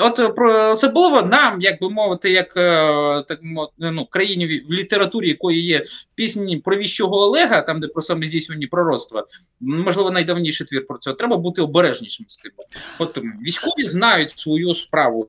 От 0.00 0.18
е, 0.18 0.28
про 0.28 0.70
особливо 0.70 1.22
нам, 1.22 1.60
як 1.60 1.80
би 1.80 1.90
мовити, 1.90 2.30
як 2.30 2.56
е, 2.56 3.24
так 3.28 3.38
ну, 3.78 4.06
країні 4.06 4.62
в 4.68 4.72
літературі, 4.72 5.28
якої 5.28 5.64
є 5.64 5.84
пісні 6.14 6.56
про 6.56 6.76
віщого 6.76 7.16
Олега, 7.16 7.62
там 7.62 7.80
де 7.80 7.86
про 7.86 8.02
саме 8.02 8.26
здійснювані 8.26 8.66
пророцтва, 8.66 9.24
можливо, 9.60 10.10
найдавніший 10.10 10.66
твір 10.66 10.86
про 10.86 10.98
це, 10.98 11.12
треба 11.12 11.36
бути 11.36 11.62
обережнішим 11.62 12.26
з 12.28 12.36
тим. 12.36 12.52
От 12.98 13.18
військові 13.46 13.84
знають 13.84 14.38
свою 14.38 14.74
справу. 14.74 15.28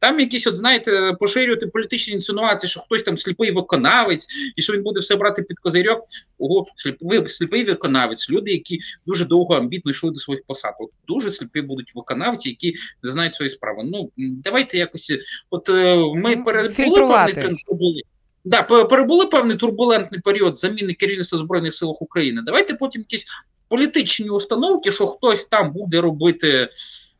Там 0.00 0.20
якісь, 0.20 0.46
от 0.46 0.56
знаєте, 0.56 1.16
поширювати 1.20 1.66
політичні 1.66 2.14
інсинуації, 2.14 2.70
що 2.70 2.80
хтось 2.80 3.02
там 3.02 3.18
сліпий 3.18 3.50
виконавець, 3.50 4.26
і 4.56 4.62
що 4.62 4.72
він 4.72 4.82
буде 4.82 5.00
все 5.00 5.16
брати 5.16 5.42
під 5.42 5.58
козирьок. 5.58 6.00
Ого, 6.38 6.66
сліпий, 6.76 7.28
сліпий 7.28 7.64
виконавець, 7.64 8.30
люди, 8.30 8.52
які 8.52 8.78
дуже 9.06 9.24
довго 9.24 9.54
амбітно 9.54 9.90
йшли 9.90 10.10
до 10.10 10.20
своїх 10.20 10.42
посад. 10.46 10.74
От 10.80 10.90
Дуже 11.08 11.30
сліпі 11.30 11.60
будуть 11.60 11.92
виконавці, 11.94 12.48
які 12.48 12.74
не 13.02 13.12
знають 13.12 13.34
свої 13.34 13.50
справи. 13.50 13.82
Ну 13.84 14.10
давайте 14.16 14.78
якось, 14.78 15.12
от 15.50 15.68
е, 15.68 15.96
ми 16.14 16.36
перебули 16.36 18.02
Да, 18.44 18.62
перебули 18.62 19.26
певний 19.26 19.56
турбулентний 19.56 20.20
період 20.20 20.58
заміни 20.58 20.94
керівництва 20.94 21.38
збройних 21.38 21.74
сил 21.74 21.96
України. 22.00 22.42
Давайте 22.46 22.74
потім 22.74 23.00
якісь 23.00 23.26
політичні 23.68 24.30
установки, 24.30 24.92
що 24.92 25.06
хтось 25.06 25.44
там 25.44 25.72
буде 25.72 26.00
робити. 26.00 26.68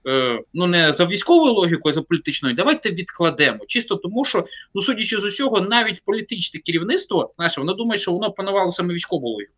Е, 0.09 0.41
ну 0.55 0.67
не 0.67 0.93
за 0.93 1.07
військовою 1.07 1.53
логікою, 1.53 1.93
а 1.93 1.95
за 1.95 2.03
політичною, 2.03 2.55
давайте 2.55 2.91
відкладемо. 2.91 3.67
Чисто 3.67 3.97
тому, 3.97 4.25
що, 4.25 4.47
ну 4.75 4.83
судячи 4.83 5.19
з 5.19 5.25
усього, 5.25 5.61
навіть 5.61 6.03
політичне 6.05 6.61
керівництво 6.61 7.35
наше, 7.39 7.61
воно 7.61 7.75
думає, 7.75 7.99
що 7.99 8.13
воно 8.13 8.31
панувало 8.31 8.73
саме 8.73 8.95
військову 8.95 9.29
логіку. 9.29 9.53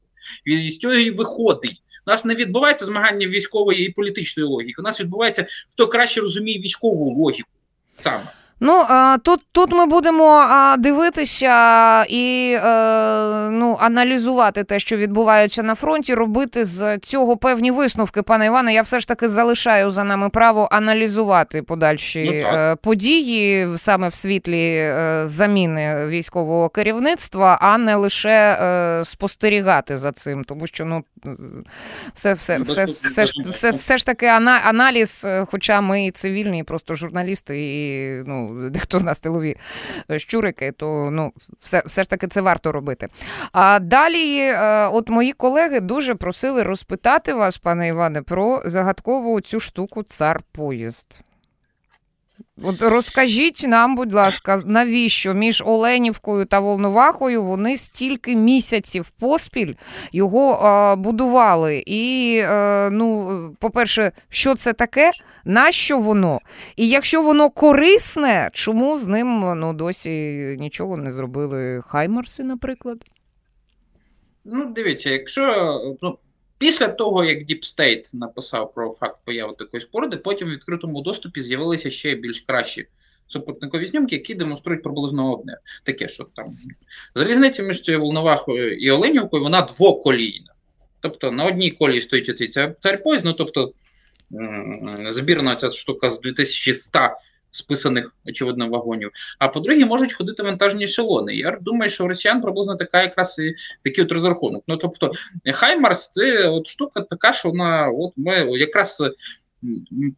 І 0.44 0.70
з 0.70 0.78
цього 0.78 0.94
і 0.94 1.10
виходить. 1.10 1.82
У 2.06 2.10
нас 2.10 2.24
не 2.24 2.34
відбувається 2.34 2.84
змагання 2.84 3.26
військової 3.26 3.86
і 3.86 3.92
політичної 3.92 4.48
логіки. 4.48 4.82
У 4.82 4.84
нас 4.84 5.00
відбувається 5.00 5.46
хто 5.72 5.88
краще 5.88 6.20
розуміє 6.20 6.58
військову 6.58 7.24
логіку 7.24 7.48
саме. 7.98 8.24
Ну 8.60 8.84
тут 9.22 9.40
тут 9.52 9.72
ми 9.72 9.86
будемо 9.86 10.46
дивитися 10.78 12.04
і 12.04 12.56
е, 12.64 13.50
ну, 13.50 13.76
аналізувати 13.80 14.64
те, 14.64 14.78
що 14.78 14.96
відбувається 14.96 15.62
на 15.62 15.74
фронті, 15.74 16.14
робити 16.14 16.64
з 16.64 16.98
цього 16.98 17.36
певні 17.36 17.70
висновки, 17.70 18.22
пане 18.22 18.46
Іване. 18.46 18.74
Я 18.74 18.82
все 18.82 19.00
ж 19.00 19.08
таки 19.08 19.28
залишаю 19.28 19.90
за 19.90 20.04
нами 20.04 20.28
право 20.28 20.68
аналізувати 20.72 21.62
подальші 21.62 22.24
ну, 22.24 22.58
е, 22.58 22.76
події 22.76 23.68
саме 23.78 24.08
в 24.08 24.14
світлі 24.14 24.76
е, 24.76 25.22
заміни 25.24 26.06
військового 26.06 26.68
керівництва, 26.68 27.58
а 27.60 27.78
не 27.78 27.94
лише 27.94 28.58
спостерігати 29.04 29.98
за 29.98 30.12
цим, 30.12 30.44
тому 30.44 30.66
що 30.66 30.84
ну 30.84 31.04
все 32.14 32.34
все, 32.34 32.58
ну, 32.58 32.64
все, 32.64 32.84
все, 32.84 33.24
все, 33.24 33.50
все, 33.50 33.70
все 33.70 33.98
ж 33.98 34.06
таки 34.06 34.26
аналіз, 34.26 35.26
хоча 35.46 35.80
ми 35.80 36.06
і 36.06 36.10
цивільні, 36.10 36.58
і 36.58 36.62
просто 36.62 36.94
журналісти, 36.94 37.60
і 37.60 38.22
ну 38.26 38.49
дехто 38.70 38.98
з 38.98 39.04
нас 39.04 39.20
тилові 39.20 39.56
е, 40.10 40.18
щурики, 40.18 40.72
то 40.72 41.08
ну, 41.12 41.32
все 41.60 41.82
все 41.86 42.02
ж 42.02 42.10
таки 42.10 42.26
це 42.28 42.40
варто 42.40 42.72
робити. 42.72 43.08
А 43.52 43.78
далі, 43.78 44.38
е, 44.38 44.86
от 44.86 45.08
мої 45.08 45.32
колеги 45.32 45.80
дуже 45.80 46.14
просили 46.14 46.62
розпитати 46.62 47.34
вас, 47.34 47.58
пане 47.58 47.88
Іване, 47.88 48.22
про 48.22 48.62
загадкову 48.64 49.40
цю 49.40 49.60
штуку 49.60 50.02
цар 50.02 50.42
поїзд. 50.52 51.29
От 52.62 52.82
Розкажіть 52.82 53.64
нам, 53.68 53.96
будь 53.96 54.12
ласка, 54.12 54.62
навіщо 54.66 55.34
між 55.34 55.62
Оленівкою 55.66 56.44
та 56.44 56.60
Волновахою 56.60 57.44
вони 57.44 57.76
стільки 57.76 58.36
місяців 58.36 59.10
поспіль 59.10 59.74
його 60.12 60.52
а, 60.52 60.96
будували? 60.96 61.82
І, 61.86 62.36
е, 62.44 62.90
ну, 62.90 63.56
по-перше, 63.60 64.12
що 64.28 64.54
це 64.54 64.72
таке? 64.72 65.10
Нащо 65.44 65.98
воно? 65.98 66.38
І 66.76 66.88
якщо 66.88 67.22
воно 67.22 67.50
корисне, 67.50 68.50
чому 68.52 68.98
з 68.98 69.06
ним 69.06 69.40
ну, 69.56 69.72
досі 69.72 70.10
нічого 70.60 70.96
не 70.96 71.12
зробили 71.12 71.82
Хаймарси, 71.86 72.44
наприклад? 72.44 73.04
Ну, 74.44 74.66
дивіться, 74.66 75.10
якщо 75.10 75.76
ну, 76.02 76.18
Після 76.60 76.88
того, 76.88 77.24
як 77.24 77.38
Deep 77.38 77.76
State 77.76 78.04
написав 78.12 78.74
про 78.74 78.90
факт 78.90 79.20
появи 79.24 79.54
такої 79.58 79.80
споруди, 79.80 80.16
потім 80.16 80.48
в 80.48 80.50
відкритому 80.50 81.02
доступі 81.02 81.42
з'явилися 81.42 81.90
ще 81.90 82.14
більш 82.14 82.40
кращі 82.40 82.86
супутникові 83.26 83.86
знімки, 83.86 84.14
які 84.14 84.34
демонструють 84.34 84.82
приблизно 84.82 85.38
одне. 85.38 85.58
Таке, 85.84 86.08
що 86.08 86.24
там 86.24 86.52
залізниця 87.14 87.62
між 87.62 87.80
цією 87.80 88.02
Волновахою 88.02 88.76
і 88.76 88.90
Оленівкою, 88.90 89.42
вона 89.42 89.62
двоколійна. 89.62 90.52
Тобто 91.00 91.30
на 91.30 91.44
одній 91.44 91.70
колії 91.70 92.00
стоїть 92.00 92.28
оцей 92.28 92.48
цар 92.80 93.02
поїзд, 93.02 93.24
ну 93.24 93.32
тобто 93.32 93.72
збірна 95.08 95.56
ця 95.56 95.70
штука 95.70 96.10
з 96.10 96.20
2100 96.20 96.98
списаних, 97.50 98.14
очевидно, 98.26 98.68
вагонів. 98.68 99.10
А 99.38 99.48
по-друге, 99.48 99.84
можуть 99.84 100.12
ходити 100.12 100.42
вантажні 100.42 100.84
ешелони. 100.84 101.34
Я 101.34 101.58
думаю, 101.60 101.90
що 101.90 102.04
у 102.04 102.08
росіян 102.08 102.42
приблизно 102.42 102.76
така 102.76 103.02
якраз 103.02 103.38
і 103.38 103.54
такий 103.84 104.04
от 104.04 104.12
розрахунок. 104.12 104.64
Ну 104.68 104.76
тобто, 104.76 105.12
Хаймарс 105.52 106.10
це 106.10 106.48
от 106.48 106.66
штука 106.66 107.00
така, 107.00 107.32
що 107.32 107.50
вона 107.50 107.88
от 107.88 108.12
ми 108.16 108.58
якраз 108.58 109.02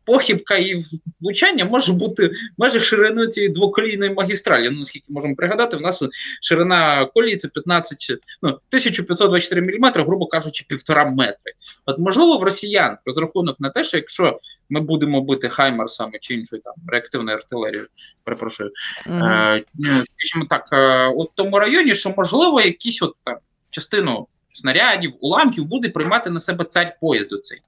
похибка 0.04 0.56
і 0.56 0.84
влучання 1.20 1.64
може 1.64 1.92
бути 1.92 2.30
майже 2.58 2.80
шириною 2.80 3.26
цієї 3.26 3.52
двоколійної 3.52 4.14
магістралі. 4.14 4.70
Ну, 4.70 4.78
наскільки 4.78 5.06
можемо 5.08 5.34
пригадати, 5.34 5.76
в 5.76 5.80
нас 5.80 6.02
ширина 6.42 7.06
колії 7.14 7.36
це 7.36 7.48
15, 7.48 8.06
ну, 8.42 8.48
1524 8.48 9.62
мм, 9.62 9.92
грубо 9.94 10.26
кажучи, 10.26 10.64
півтора 10.68 11.10
метри. 11.10 11.52
От 11.86 11.98
можливо, 11.98 12.38
в 12.38 12.42
росіян 12.42 12.96
розрахунок 13.06 13.60
на 13.60 13.70
те, 13.70 13.84
що 13.84 13.96
якщо 13.96 14.40
ми 14.70 14.80
будемо 14.80 15.20
бити 15.20 15.48
Хаймарсами 15.48 16.18
чи 16.20 16.34
іншою 16.34 16.62
там 16.62 16.74
реактивною 16.86 17.36
артилерією, 17.36 17.88
перепрошую, 18.24 18.70
mm 19.06 19.20
-hmm. 19.20 20.00
е, 20.00 20.04
скажімо 20.16 20.46
так, 20.50 20.68
е, 20.72 21.12
от 21.16 21.30
в 21.30 21.34
тому 21.34 21.58
районі, 21.58 21.94
що 21.94 22.14
можливо 22.16 22.60
якісь 22.60 23.02
от 23.02 23.14
там 23.24 23.36
частину 23.70 24.26
снарядів, 24.52 25.12
уламків 25.20 25.64
буде 25.64 25.88
приймати 25.88 26.30
на 26.30 26.40
себе 26.40 26.64
царь 26.64 26.96
поїзду 27.00 27.38
цей. 27.38 27.58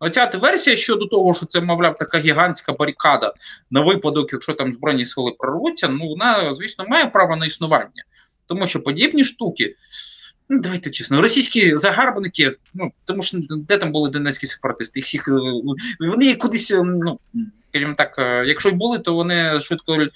Оця 0.00 0.30
версія 0.34 0.76
щодо 0.76 1.06
того, 1.06 1.34
що 1.34 1.46
це, 1.46 1.60
мовляв, 1.60 1.98
така 1.98 2.18
гігантська 2.18 2.72
барикада 2.72 3.34
на 3.70 3.80
випадок, 3.80 4.32
якщо 4.32 4.52
там 4.52 4.72
збройні 4.72 5.06
сили 5.06 5.32
прорвуться, 5.38 5.88
ну 5.88 6.08
вона, 6.08 6.54
звісно, 6.54 6.84
має 6.88 7.06
право 7.06 7.36
на 7.36 7.46
існування. 7.46 8.04
Тому 8.46 8.66
що 8.66 8.80
подібні 8.80 9.24
штуки, 9.24 9.76
ну 10.48 10.60
давайте 10.60 10.90
чесно, 10.90 11.22
російські 11.22 11.76
загарбники, 11.76 12.56
ну 12.74 12.92
тому 13.04 13.22
що 13.22 13.38
де 13.50 13.76
там 13.76 13.92
були 13.92 14.10
донецькі 14.10 14.46
сепаратисти, 14.46 14.98
їх 15.00 15.06
всіх 15.06 15.28
е, 15.28 15.32
вони 16.00 16.34
кудись, 16.34 16.70
ну 16.84 17.18
скажімо 17.68 17.94
так, 17.98 18.14
е, 18.18 18.44
якщо 18.46 18.68
й 18.68 18.72
були, 18.72 18.98
то 18.98 19.14
вони 19.14 19.60
швидко 19.60 20.06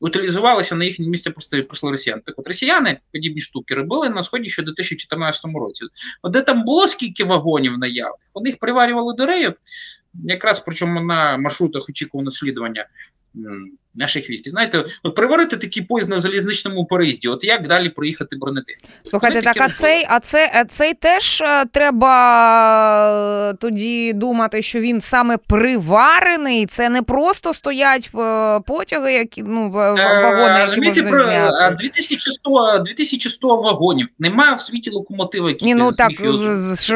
утилізувалися 0.00 0.74
на 0.74 0.84
їхнє 0.84 1.06
місце 1.06 1.30
просто 1.30 1.62
прийшли 1.62 1.90
росіяни. 1.90 2.22
Так 2.26 2.38
от 2.38 2.46
росіяни 2.46 2.98
подібні 3.12 3.40
штуки 3.40 3.74
робили 3.74 4.08
на 4.08 4.22
сході 4.22 4.48
ще 4.48 4.62
до 4.62 4.72
2014 4.72 5.44
році. 5.44 5.84
От 6.22 6.32
де 6.32 6.42
там 6.42 6.64
було 6.64 6.88
скільки 6.88 7.24
вагонів 7.24 7.78
наявних, 7.78 8.26
вони 8.34 8.48
їх 8.48 8.58
приварювали 8.58 9.14
до 9.14 9.26
рейок, 9.26 9.56
якраз 10.14 10.62
причому 10.66 11.00
на 11.00 11.36
маршрутах 11.36 11.88
очікуваного 11.88 12.30
слідування 12.30 12.86
наших 13.96 14.30
військ. 14.30 14.48
Знаєте, 14.48 14.84
от 15.02 15.14
приварити 15.14 15.56
такий 15.56 15.82
поїзд 15.82 16.10
на 16.10 16.20
залізничному 16.20 16.84
переїзді, 16.86 17.28
от 17.28 17.44
як 17.44 17.68
далі 17.68 17.88
проїхати 17.88 18.36
бронетехніку? 18.36 18.88
Слухайте, 19.04 19.42
так 19.42 19.56
а 19.60 19.68
цей, 19.68 20.06
а 20.08 20.20
це 20.20 20.64
цей 20.68 20.94
теж 20.94 21.40
е, 21.40 21.64
треба 21.72 23.50
е, 23.50 23.54
тоді 23.54 24.12
думати, 24.12 24.62
що 24.62 24.80
він 24.80 25.00
саме 25.00 25.36
приварений. 25.36 26.66
Це 26.66 26.88
не 26.88 27.02
просто 27.02 27.54
стоять 27.54 28.10
е, 28.14 28.60
потяги, 28.60 29.12
які 29.12 29.42
ну 29.42 29.70
вагони, 29.70 30.60
які 30.60 30.80
можна 30.80 31.10
про, 31.10 31.24
зняти. 31.24 31.76
2100 31.78 32.78
2100 32.86 33.48
вагонів. 33.48 34.08
Немає 34.18 34.54
в 34.54 34.60
світі 34.60 34.90
локомотива, 34.90 35.48
які 35.48 35.64
Ні, 35.64 35.74
ну 35.74 35.92
так 35.92 36.12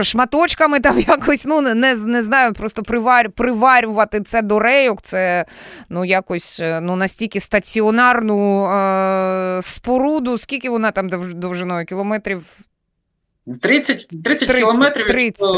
шматочками 0.03 0.81
там 0.81 1.01
якось 1.09 1.45
ну 1.45 1.61
не 1.61 1.95
не 1.95 2.23
знаю, 2.23 2.53
просто 2.53 2.83
привар, 2.83 3.31
приварювати 3.31 4.21
це 4.21 4.43
до 4.43 4.59
рейок. 4.59 5.03
Це 5.03 5.45
ну 5.89 6.05
якось 6.05 6.63
ну 6.83 6.90
настільки 6.97 7.41
стаціонарну 7.41 8.65
е, 8.65 9.63
споруду, 9.63 10.39
скільки 10.39 10.71
вона 10.71 10.91
там 10.91 11.09
довжиною 11.35 11.87
кілометрів? 11.87 12.59
30 13.63 14.09
30, 14.09 14.25
30 14.25 14.57
кілометрів. 14.57 15.07
30. 15.07 15.49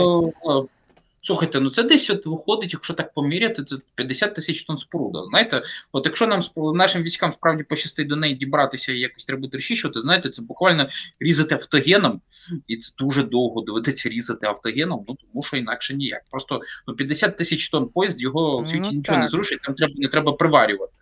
Слухайте, 1.25 1.61
ну 1.61 1.71
це 1.71 1.83
десь 1.83 2.11
от 2.11 2.27
виходить, 2.27 2.73
якщо 2.73 2.95
так 2.95 3.15
поміряти, 3.15 3.65
це 3.65 3.77
50 3.95 4.35
тисяч 4.35 4.63
тонн 4.63 4.79
споруда. 4.79 5.25
Знаєте, 5.31 5.63
от 5.93 6.07
якщо 6.07 6.27
нам 6.27 6.41
нашим 6.75 7.03
військам 7.03 7.33
справді 7.33 7.65
пощастить 7.65 8.09
до 8.09 8.17
неї 8.17 8.35
дібратися 8.35 8.93
і 8.93 8.99
якось 8.99 9.25
треба 9.25 9.49
розчищувати, 9.53 10.01
знаєте, 10.01 10.31
це 10.31 10.43
буквально 10.43 10.89
різати 11.21 11.55
автогеном, 11.55 12.21
і 12.67 12.77
це 12.77 12.93
дуже 12.99 13.23
довго 13.23 13.61
доведеться 13.61 14.09
різати 14.09 14.47
автогеном, 14.47 15.05
ну 15.09 15.15
тому 15.15 15.43
що 15.43 15.57
інакше 15.57 15.95
ніяк. 15.95 16.23
Просто 16.31 16.61
ну 16.87 16.95
50 16.95 17.37
тисяч 17.37 17.69
тонн 17.69 17.89
поїзд 17.89 18.23
його 18.23 18.59
в 18.59 18.67
світі 18.67 18.81
ну, 18.83 18.93
нічого 18.93 19.17
так. 19.17 19.23
не 19.25 19.29
зрушить, 19.29 19.61
там 19.63 19.75
треба 19.75 19.93
не 19.97 20.09
треба 20.09 20.33
приварювати. 20.33 21.02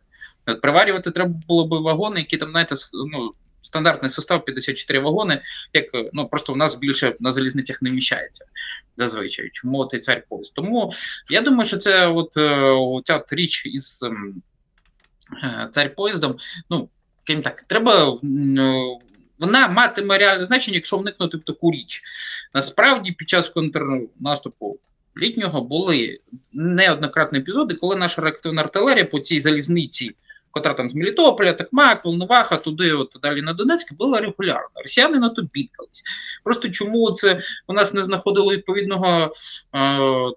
От 0.52 0.60
Приварювати 0.60 1.10
треба 1.10 1.34
було 1.48 1.66
би 1.66 1.78
вагони, 1.78 2.20
які 2.20 2.36
там, 2.36 2.50
знаєте, 2.50 2.74
ну, 3.12 3.32
стандартний 3.62 4.10
состав 4.10 4.44
54 4.44 4.98
вагони, 4.98 5.40
як 5.72 5.84
ну 6.12 6.28
просто 6.28 6.52
в 6.52 6.56
нас 6.56 6.74
більше 6.74 7.16
на 7.20 7.32
залізницях 7.32 7.82
не 7.82 7.90
вміщається 7.90 8.44
зазвичай. 8.96 9.50
Чому 9.52 9.78
от 9.78 9.94
і 9.94 9.98
цар 9.98 10.22
поїзд? 10.28 10.54
Тому 10.54 10.92
я 11.30 11.40
думаю, 11.40 11.64
що 11.64 11.76
це 11.76 12.06
от 12.06 12.36
е, 12.36 13.02
ця 13.04 13.24
річ 13.30 13.66
із 13.66 14.02
ем, 14.02 14.42
е, 15.42 15.68
цар 15.72 15.94
поїздом. 15.94 16.36
Ну 16.70 16.88
крім 17.24 17.42
так, 17.42 17.62
треба. 17.62 18.18
Вона 19.38 19.68
матиме 19.68 20.18
реальне 20.18 20.44
значення, 20.44 20.74
якщо 20.74 20.98
вникнути 20.98 21.36
в 21.36 21.42
таку 21.42 21.70
річ. 21.70 22.02
Насправді, 22.54 23.12
під 23.12 23.28
час 23.28 23.48
контрнаступу 23.48 24.78
літнього 25.16 25.60
були 25.60 26.18
неоднократні 26.52 27.38
епізоди, 27.38 27.74
коли 27.74 27.96
наша 27.96 28.22
реактивна 28.22 28.62
артилерія 28.62 29.04
по 29.04 29.18
цій 29.18 29.40
залізниці 29.40 30.10
котра 30.50 30.74
там 30.74 30.90
з 30.90 30.94
Мелітополя, 30.94 31.52
Такмак, 31.52 32.04
Волноваха, 32.04 32.56
туди, 32.56 32.92
от 32.92 33.16
далі 33.22 33.42
на 33.42 33.52
Донецьк, 33.52 33.92
була 33.92 34.20
регулярна. 34.20 34.82
Росіяни 34.82 35.18
на 35.18 35.28
то 35.28 35.42
бідкались. 35.42 36.02
Просто 36.44 36.68
чому 36.68 37.12
це 37.12 37.42
у 37.66 37.72
нас 37.72 37.94
не 37.94 38.02
знаходило 38.02 38.52
відповідного 38.52 39.24
е, 39.24 39.30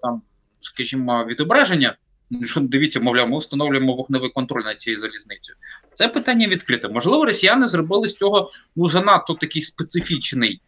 там, 0.01 0.21
скажімо, 0.59 1.25
відображення? 1.27 1.95
Що 2.43 2.59
дивіться, 2.59 2.99
мовляв, 2.99 3.29
ми 3.29 3.37
встановлюємо 3.37 3.95
вогневий 3.95 4.29
контроль 4.29 4.63
над 4.63 4.81
цією 4.81 4.99
залізницею. 4.99 5.57
Це 5.93 6.07
питання 6.07 6.47
відкрите. 6.47 6.87
Можливо, 6.87 7.25
росіяни 7.25 7.67
зробили 7.67 8.07
з 8.07 8.15
цього 8.15 8.51
ну 8.75 8.89
занадто 8.89 9.33
такий 9.33 9.61
специфічний 9.61 10.61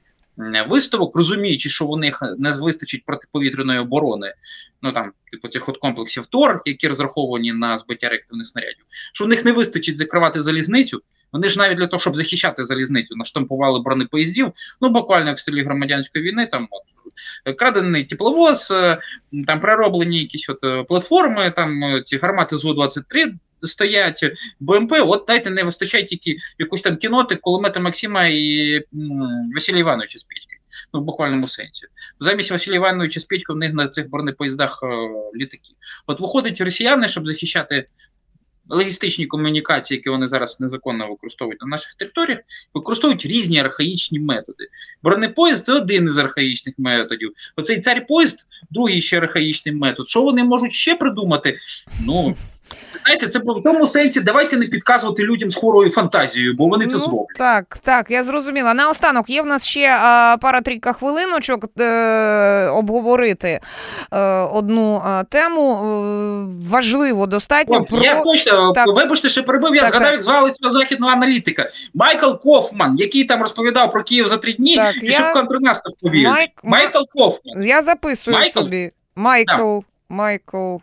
виставок, 0.68 1.16
розуміючи, 1.16 1.70
що 1.70 1.86
у 1.86 1.98
них 1.98 2.24
не 2.38 2.52
вистачить 2.52 3.06
протиповітряної 3.06 3.80
оборони, 3.80 4.34
ну 4.82 4.92
там, 4.92 5.12
типу 5.32 5.48
цих 5.48 5.70
от 5.70 5.78
комплексів 5.78 6.26
ТОР, 6.26 6.62
які 6.66 6.88
розраховані 6.88 7.54
на 7.54 7.78
збиття 7.78 8.10
реактивних 8.10 8.48
снарядів, 8.48 8.86
що 9.14 9.26
в 9.26 9.28
них 9.28 9.46
не 9.46 9.52
вистачить 9.52 9.98
закривати 9.98 10.42
залізницю. 10.42 11.02
Вони 11.32 11.50
ж 11.50 11.60
навіть 11.60 11.78
для 11.78 11.88
того, 11.88 12.00
щоб 12.00 12.16
захищати 12.16 12.66
залізницю, 12.66 13.16
наштампували 13.16 13.80
бронепоїздів, 13.80 14.52
ну 14.82 14.90
буквально 14.90 15.34
в 15.34 15.40
стилі 15.40 15.64
громадянської 15.64 16.26
війни, 16.26 16.48
там 16.52 16.68
от 16.72 16.82
крадений 17.58 18.04
тепловоз, 18.04 18.72
е, 18.72 19.00
там 19.48 19.60
перероблені 19.60 20.20
якісь 20.20 20.50
от 20.50 20.64
е, 20.64 20.84
платформи, 20.84 21.52
там 21.52 21.84
е, 21.84 22.02
ці 22.06 22.18
гармати 22.18 22.58
ЗУ-23 22.58 23.34
стоять 23.68 24.24
БМП, 24.60 24.92
от 24.92 25.24
дайте 25.28 25.50
не 25.50 25.64
вистачає 25.64 26.04
тільки 26.04 26.36
якусь 26.60 26.82
там 26.82 26.98
кіноти, 26.98 27.36
кулемети 27.36 27.80
Максима 27.80 28.28
і 28.28 28.82
Василія 29.56 29.80
Івановича 29.80 30.20
з 30.20 30.24
Петькою. 30.24 30.60
Ну, 30.94 31.02
в 31.02 31.04
буквальному 31.04 31.48
сенсі. 31.48 31.88
Замість 32.20 32.52
Василія 32.52 32.80
Івановича 32.80 33.20
з 33.20 33.26
Петькою 33.26 33.56
в 33.56 33.60
них 33.60 33.74
на 33.74 33.88
цих 33.88 34.10
бронепоїздах 34.10 34.80
е, 34.84 34.88
літаки. 35.36 35.74
От 36.08 36.20
виходять 36.20 36.62
росіяни, 36.62 37.08
щоб 37.08 37.28
захищати. 37.28 37.88
Логістичні 38.70 39.26
комунікації, 39.26 39.98
які 39.98 40.10
вони 40.10 40.28
зараз 40.28 40.60
незаконно 40.60 41.10
використовують 41.10 41.62
на 41.62 41.68
наших 41.68 41.94
територіях, 41.94 42.40
використовують 42.74 43.26
різні 43.26 43.60
архаїчні 43.60 44.20
методи. 44.20 44.68
Бронепоїзд 45.04 45.66
це 45.66 45.74
один 45.74 46.08
із 46.08 46.18
архаїчних 46.18 46.76
методів. 46.78 47.34
Оцей 47.56 47.80
цар 47.80 48.06
поїзд 48.08 48.48
другий 48.72 49.02
ще 49.02 49.18
архаїчний 49.18 49.76
метод. 49.76 50.08
Що 50.08 50.22
вони 50.22 50.44
можуть 50.44 50.74
ще 50.74 50.96
придумати? 50.96 51.58
Ну 52.06 52.36
знаєте, 53.04 53.28
це 53.28 53.40
в 53.40 53.64
тому 53.64 53.88
сенсі, 53.88 54.20
давайте 54.20 54.58
не 54.58 54.66
підказувати 54.66 55.24
людям 55.24 55.52
з 55.52 55.56
хворою 55.56 55.92
фантазією, 55.92 56.56
бо 56.58 56.68
вони 56.68 56.86
це 56.88 56.94
ну, 56.94 57.00
зроблять. 57.00 57.38
Так, 57.38 57.78
так, 57.84 58.12
я 58.12 58.24
зрозуміла. 58.24 58.74
Наостанок 58.74 59.30
є 59.30 59.42
в 59.42 59.46
нас 59.46 59.66
ще 59.66 59.98
а, 60.02 60.38
пара 60.42 60.62
трійка 60.62 60.94
хвилиночок 60.94 61.66
е, 61.80 62.68
обговорити 62.68 63.60
е, 64.12 64.20
одну 64.30 65.02
а, 65.06 65.24
тему. 65.24 65.76
Е, 65.76 66.70
важливо 66.70 67.28
достатньо. 67.28 67.78
О, 67.78 67.84
про... 67.84 68.00
Я 68.00 68.22
точно, 68.22 68.72
так. 68.72 68.88
вибачте, 68.88 69.30
що 69.30 69.44
перебив, 69.44 69.76
я 69.76 69.82
так, 69.82 69.92
згадав, 69.92 70.12
як 70.12 70.24
звали 70.24 70.52
цього 70.52 70.74
західного 70.74 71.14
аналітика. 71.14 71.70
Майкл 71.94 72.32
Кофман, 72.32 72.96
який 72.98 73.24
там 73.24 73.42
розповідав 73.42 73.92
про 73.92 74.04
Київ 74.04 74.28
за 74.28 74.38
три 74.38 74.54
дні, 74.54 74.76
так, 74.76 74.96
і 75.04 75.06
я... 75.06 75.12
щоб 75.12 75.34
контрнаступ 75.34 76.00
повів. 76.02 76.30
Майк... 76.30 76.50
Майкл 76.64 77.04
Кофман. 77.16 77.64
Я 77.66 77.84
записую 77.84 78.38
Майкл? 78.38 78.60
собі. 78.60 78.92
Майкл. 79.16 79.80
Майкл. 80.10 80.76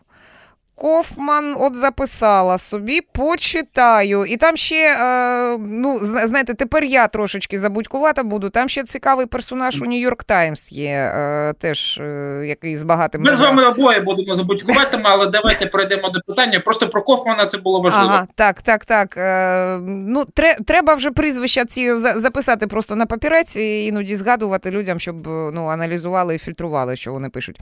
Кофман 0.74 1.56
от 1.58 1.76
записала 1.76 2.58
собі, 2.58 3.00
почитаю. 3.00 4.24
І 4.24 4.36
там 4.36 4.56
ще, 4.56 4.96
е, 5.00 5.58
ну, 5.58 5.98
знаєте, 6.02 6.54
тепер 6.54 6.84
я 6.84 7.08
трошечки 7.08 7.58
забудькувата 7.58 8.22
буду. 8.22 8.50
Там 8.50 8.68
ще 8.68 8.84
цікавий 8.84 9.26
персонаж 9.26 9.82
у 9.82 9.84
Нью-Йорк 9.84 10.24
Таймс 10.24 10.72
є, 10.72 10.90
е, 10.90 11.52
теж 11.58 11.98
е, 11.98 12.42
який 12.46 12.76
з 12.76 12.82
багатим. 12.82 13.22
Ми 13.22 13.36
з 13.36 13.40
вами 13.40 13.66
обоє 13.66 14.00
будемо 14.00 14.34
забудькуватими, 14.34 15.02
але 15.04 15.26
давайте 15.26 15.66
пройдемо 15.66 16.08
до 16.08 16.20
питання. 16.26 16.60
Просто 16.60 16.88
про 16.88 17.02
Кофмана 17.02 17.46
це 17.46 17.58
було 17.58 17.80
важливо. 17.80 18.04
Ага, 18.04 18.26
Так, 18.34 18.62
так, 18.62 18.84
так. 18.84 19.16
Е, 19.16 19.78
ну, 19.86 20.24
тре, 20.24 20.56
Треба 20.66 20.94
вже 20.94 21.10
прізвища 21.10 21.64
ці 21.64 21.92
записати 21.98 22.66
просто 22.66 22.96
на 22.96 23.06
папірець 23.06 23.56
і 23.56 23.86
іноді 23.86 24.16
згадувати 24.16 24.70
людям, 24.70 25.00
щоб 25.00 25.26
ну, 25.26 25.66
аналізували 25.66 26.34
і 26.34 26.38
фільтрували, 26.38 26.96
що 26.96 27.12
вони 27.12 27.28
пишуть. 27.28 27.60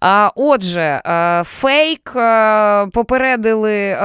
А, 0.00 0.30
Отже, 0.34 1.02
е, 1.06 1.42
фейк. 1.44 2.12
Е, 2.46 2.86
попередили 2.86 3.96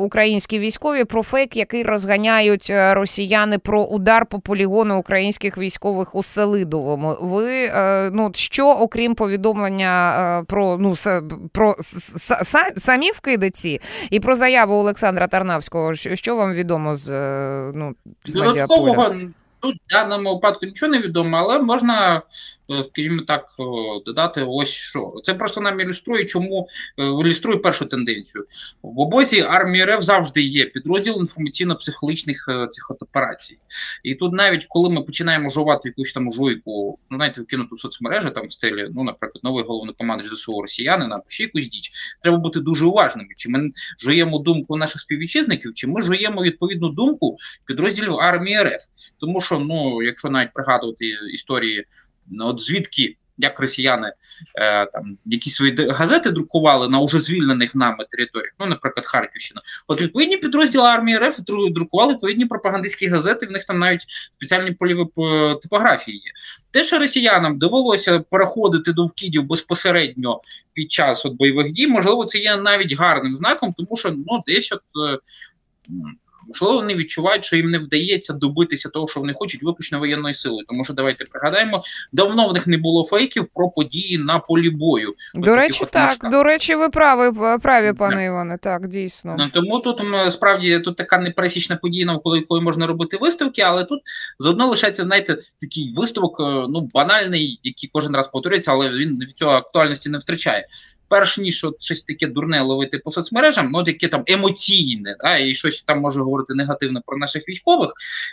українські 0.00 0.58
військові 0.58 1.04
про 1.04 1.22
фейк, 1.22 1.56
який 1.56 1.82
розганяють 1.82 2.72
росіяни 2.74 3.58
про 3.58 3.84
удар 3.84 4.26
по 4.26 4.40
полігону 4.40 4.98
українських 4.98 5.58
військових 5.58 6.14
у 6.14 6.22
Селидовому. 6.22 7.16
Ви 7.20 7.70
ну 8.12 8.30
що, 8.34 8.68
окрім 8.68 9.14
повідомлення 9.14 10.44
про 10.48 10.78
ну 10.80 10.94
про 11.52 11.74
самі 12.76 13.10
вкидиці 13.10 13.80
і 14.10 14.20
про 14.20 14.36
заяву 14.36 14.74
Олександра 14.74 15.26
Тарнавського, 15.26 15.94
що 15.94 16.36
вам 16.36 16.52
відомо 16.52 16.96
з 16.96 17.10
ну 17.74 17.94
з 18.24 18.34
медіаполя? 18.34 19.14
Тут 19.60 19.74
в 19.74 19.92
даному 19.92 20.34
випадку 20.34 20.66
нічого 20.66 20.92
не 20.92 20.98
відомо, 20.98 21.36
але 21.36 21.58
можна 21.58 22.22
Е, 22.22 22.55
скажімо 22.90 23.22
так, 23.22 23.48
додати 24.06 24.44
ось 24.48 24.68
що. 24.68 25.14
Це 25.24 25.34
просто 25.34 25.60
нам 25.60 25.80
ілюструє, 25.80 26.24
чому 26.24 26.68
е, 26.98 27.02
ілюструє 27.02 27.58
першу 27.58 27.86
тенденцію. 27.86 28.44
В 28.82 29.00
обозі 29.00 29.40
армії 29.40 29.84
РФ 29.84 30.02
завжди 30.02 30.42
є 30.42 30.64
підрозділ 30.64 31.14
інформаційно-психологічних 31.14 32.36
е, 32.48 32.68
цих 32.68 32.90
операцій. 32.90 33.58
І 34.02 34.14
тут 34.14 34.32
навіть 34.32 34.66
коли 34.68 34.90
ми 34.90 35.02
починаємо 35.02 35.50
жувати 35.50 35.88
якусь 35.88 36.12
там 36.12 36.32
жуйку, 36.32 36.98
ну 37.10 37.16
знаєте, 37.16 37.40
вкинуту 37.40 37.76
соцмережі 37.76 38.30
там 38.30 38.46
в 38.46 38.52
стилі, 38.52 38.88
ну, 38.94 39.04
наприклад, 39.04 39.44
новий 39.44 39.64
головний 39.64 39.94
командир 39.98 40.34
ЗСУ 40.34 40.62
росіянина 40.62 41.14
або 41.14 41.24
ще 41.28 41.42
якусь 41.42 41.68
діч, 41.68 41.90
треба 42.22 42.36
бути 42.38 42.60
дуже 42.60 42.86
уважними. 42.86 43.28
Чи 43.36 43.48
ми 43.48 43.70
жуємо 43.98 44.38
думку 44.38 44.76
наших 44.76 45.00
співвітчизників, 45.00 45.74
чи 45.74 45.86
ми 45.86 46.02
жуємо 46.02 46.42
відповідну 46.42 46.88
думку 46.88 47.36
підрозділів 47.64 48.14
армії 48.14 48.62
РФ. 48.62 48.84
Тому 49.20 49.40
що, 49.40 49.58
ну, 49.58 50.02
якщо 50.02 50.30
навіть 50.30 50.52
пригадувати 50.52 51.06
історії. 51.32 51.84
Ну, 52.30 52.46
от 52.46 52.60
звідки 52.60 53.16
як 53.38 53.60
росіяни 53.60 54.12
е, 54.54 54.86
там 54.86 55.18
якісь 55.24 55.54
свої 55.54 55.76
газети 55.90 56.30
друкували 56.30 56.88
на 56.88 57.00
уже 57.00 57.20
звільнених 57.20 57.74
нами 57.74 58.04
територіях, 58.10 58.52
ну, 58.60 58.66
наприклад, 58.66 59.06
Харківщина. 59.06 59.60
От 59.86 60.00
відповідні 60.00 60.36
підрозділи 60.36 60.84
армії 60.84 61.18
РФ 61.18 61.40
друкували 61.70 62.12
відповідні 62.12 62.46
пропагандистські 62.46 63.08
газети. 63.08 63.46
В 63.46 63.50
них 63.50 63.64
там 63.64 63.78
навіть 63.78 64.00
спеціальні 64.34 64.72
поліві 64.72 65.00
е, 65.18 65.56
типографії 65.62 66.16
є. 66.16 66.32
Те, 66.70 66.84
що 66.84 66.98
росіянам 66.98 67.58
довелося 67.58 68.18
переходити 68.18 68.92
до 68.92 69.06
вкидів 69.06 69.44
безпосередньо 69.44 70.40
під 70.72 70.92
час 70.92 71.26
от 71.26 71.32
бойових 71.32 71.72
дій, 71.72 71.86
можливо, 71.86 72.24
це 72.24 72.38
є 72.38 72.56
навіть 72.56 72.92
гарним 72.92 73.36
знаком, 73.36 73.74
тому 73.76 73.96
що 73.96 74.10
ну 74.10 74.42
десь 74.46 74.72
от. 74.72 74.80
Е, 75.12 75.18
Можливо, 76.48 76.74
вони 76.74 76.94
відчувають, 76.94 77.44
що 77.44 77.56
їм 77.56 77.70
не 77.70 77.78
вдається 77.78 78.32
добитися 78.32 78.88
того, 78.88 79.08
що 79.08 79.20
вони 79.20 79.32
хочуть, 79.32 79.62
виключно 79.62 79.98
воєнною 79.98 80.34
силою. 80.34 80.64
Тому 80.68 80.84
що 80.84 80.92
давайте 80.92 81.24
пригадаємо, 81.24 81.84
давно 82.12 82.48
в 82.48 82.52
них 82.52 82.66
не 82.66 82.76
було 82.76 83.04
фейків 83.04 83.46
про 83.54 83.68
події 83.68 84.18
на 84.18 84.38
полі 84.38 84.70
бою. 84.70 85.14
До 85.34 85.56
речі, 85.56 85.84
так 85.90 86.08
масштаб. 86.08 86.30
до 86.30 86.42
речі, 86.42 86.74
ви 86.74 86.88
праві, 86.88 87.36
праві, 87.62 87.92
пане 87.92 88.24
Іване. 88.24 88.58
Так, 88.58 88.88
дійсно. 88.88 89.36
Ну, 89.38 89.50
тому 89.54 89.78
тут 89.80 90.00
справді 90.32 90.78
тут 90.78 90.96
така 90.96 91.18
непересічна 91.18 91.76
подія, 91.76 92.06
навколо 92.06 92.36
якої 92.36 92.62
можна 92.62 92.86
робити 92.86 93.16
виставки, 93.20 93.62
але 93.62 93.84
тут 93.84 94.00
заодно 94.38 94.66
лишається, 94.66 95.02
знаєте, 95.02 95.36
такий 95.60 95.92
виставок, 95.96 96.40
е, 96.40 96.66
ну 96.68 96.90
банальний, 96.94 97.60
який 97.62 97.90
кожен 97.92 98.16
раз 98.16 98.28
повторюється, 98.28 98.72
але 98.72 98.90
він 98.90 99.18
від 99.18 99.30
цього 99.30 99.52
актуальності 99.52 100.08
не 100.08 100.18
втрачає 100.18 100.66
перш 101.08 101.38
ніж 101.38 101.64
от 101.64 101.82
щось 101.82 102.02
таке 102.02 102.26
дурне 102.26 102.60
ловити 102.60 102.98
по 102.98 103.10
соцмережам, 103.10 103.70
ну 103.70 103.84
таке 103.84 104.08
там 104.08 104.22
емоційне, 104.26 105.16
да, 105.20 105.38
і 105.38 105.54
щось 105.54 105.82
там 105.82 106.00
може 106.00 106.20
говорити 106.20 106.54
негативно 106.54 107.00
про 107.06 107.18
наших 107.18 107.48
військових, 107.48 107.92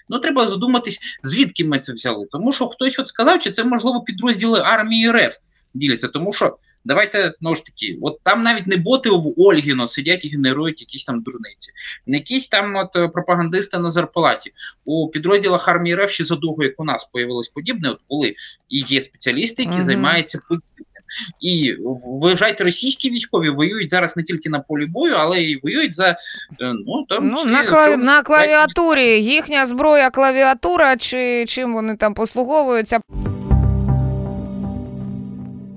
ну 0.10 0.20
треба 0.20 0.48
задуматись, 0.48 1.00
звідки 1.24 1.66
ми 1.66 1.80
це 1.80 1.94
взяли. 1.94 2.28
Тому 2.32 2.54
що 2.54 2.68
хтось 2.68 3.00
от 3.00 3.08
сказав, 3.08 3.40
чи 3.40 3.52
це 3.52 3.64
можливо 3.64 4.02
підрозділи 4.02 4.60
армії 4.60 5.12
РФ 5.12 5.38
діляться, 5.74 6.08
тому 6.08 6.34
що. 6.34 6.58
Давайте 6.86 7.34
ну 7.42 7.56
ж 7.56 7.66
таки, 7.66 7.98
от 8.02 8.20
там 8.24 8.44
навіть 8.44 8.68
не 8.68 8.78
боти 8.78 9.10
в 9.10 9.34
Ольгіно 9.38 9.88
сидять 9.88 10.26
і 10.26 10.30
генерують 10.30 10.82
якісь 10.82 11.06
там 11.06 11.22
дурниці, 11.22 11.72
не 12.06 12.18
якісь 12.18 12.48
там 12.48 12.76
от 12.76 12.96
е, 12.96 13.08
пропагандисти 13.08 13.80
на 13.80 13.90
зарплаті. 13.90 14.52
У 14.86 15.10
підрозділах 15.10 15.68
армії 15.68 15.96
РФ 15.96 16.12
ще 16.12 16.24
задовго, 16.24 16.64
як 16.64 16.74
у 16.78 16.84
нас 16.84 17.10
появилось 17.14 17.48
подібне, 17.48 17.90
от 17.90 18.00
були 18.10 18.36
і 18.70 18.80
є 18.80 19.02
спеціалісти, 19.02 19.62
які 19.62 19.76
uh 19.76 19.80
-huh. 19.80 19.86
займаються 19.86 20.40
і 21.39 21.76
виїжджайте 22.06 22.63
російські 22.63 23.10
військові 23.10 23.49
воюють 23.49 23.89
зараз 23.89 24.17
не 24.17 24.23
тільки 24.23 24.49
на 24.49 24.60
полі 24.60 24.86
бою, 24.86 25.15
але 25.15 25.39
й 25.39 25.60
воюють 25.63 25.95
за 25.95 26.08
е, 26.08 26.15
ну 26.60 27.06
там 27.10 27.30
ну, 27.30 27.45
на 27.45 27.63
клаві... 27.63 27.97
на 27.97 28.21
клавіатурі. 28.21 29.23
Їхня 29.23 29.65
зброя 29.65 30.10
клавіатура, 30.10 30.97
чи 30.97 31.45
чим 31.47 31.73
вони 31.73 31.95
там 31.95 32.13
послуговуються. 32.13 32.99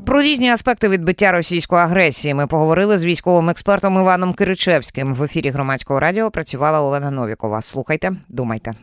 Про 0.06 0.22
різні 0.22 0.50
аспекти 0.50 0.88
відбиття 0.88 1.32
російської 1.32 1.82
агресії 1.82 2.34
ми 2.34 2.46
поговорили 2.46 2.98
з 2.98 3.04
військовим 3.04 3.50
експертом 3.50 3.94
Іваном 3.94 4.34
Киричевським. 4.34 5.14
В 5.14 5.22
ефірі 5.22 5.50
громадського 5.50 6.00
радіо 6.00 6.30
працювала 6.30 6.80
Олена 6.80 7.10
Новікова. 7.10 7.62
Слухайте, 7.62 8.10
думайте. 8.28 8.74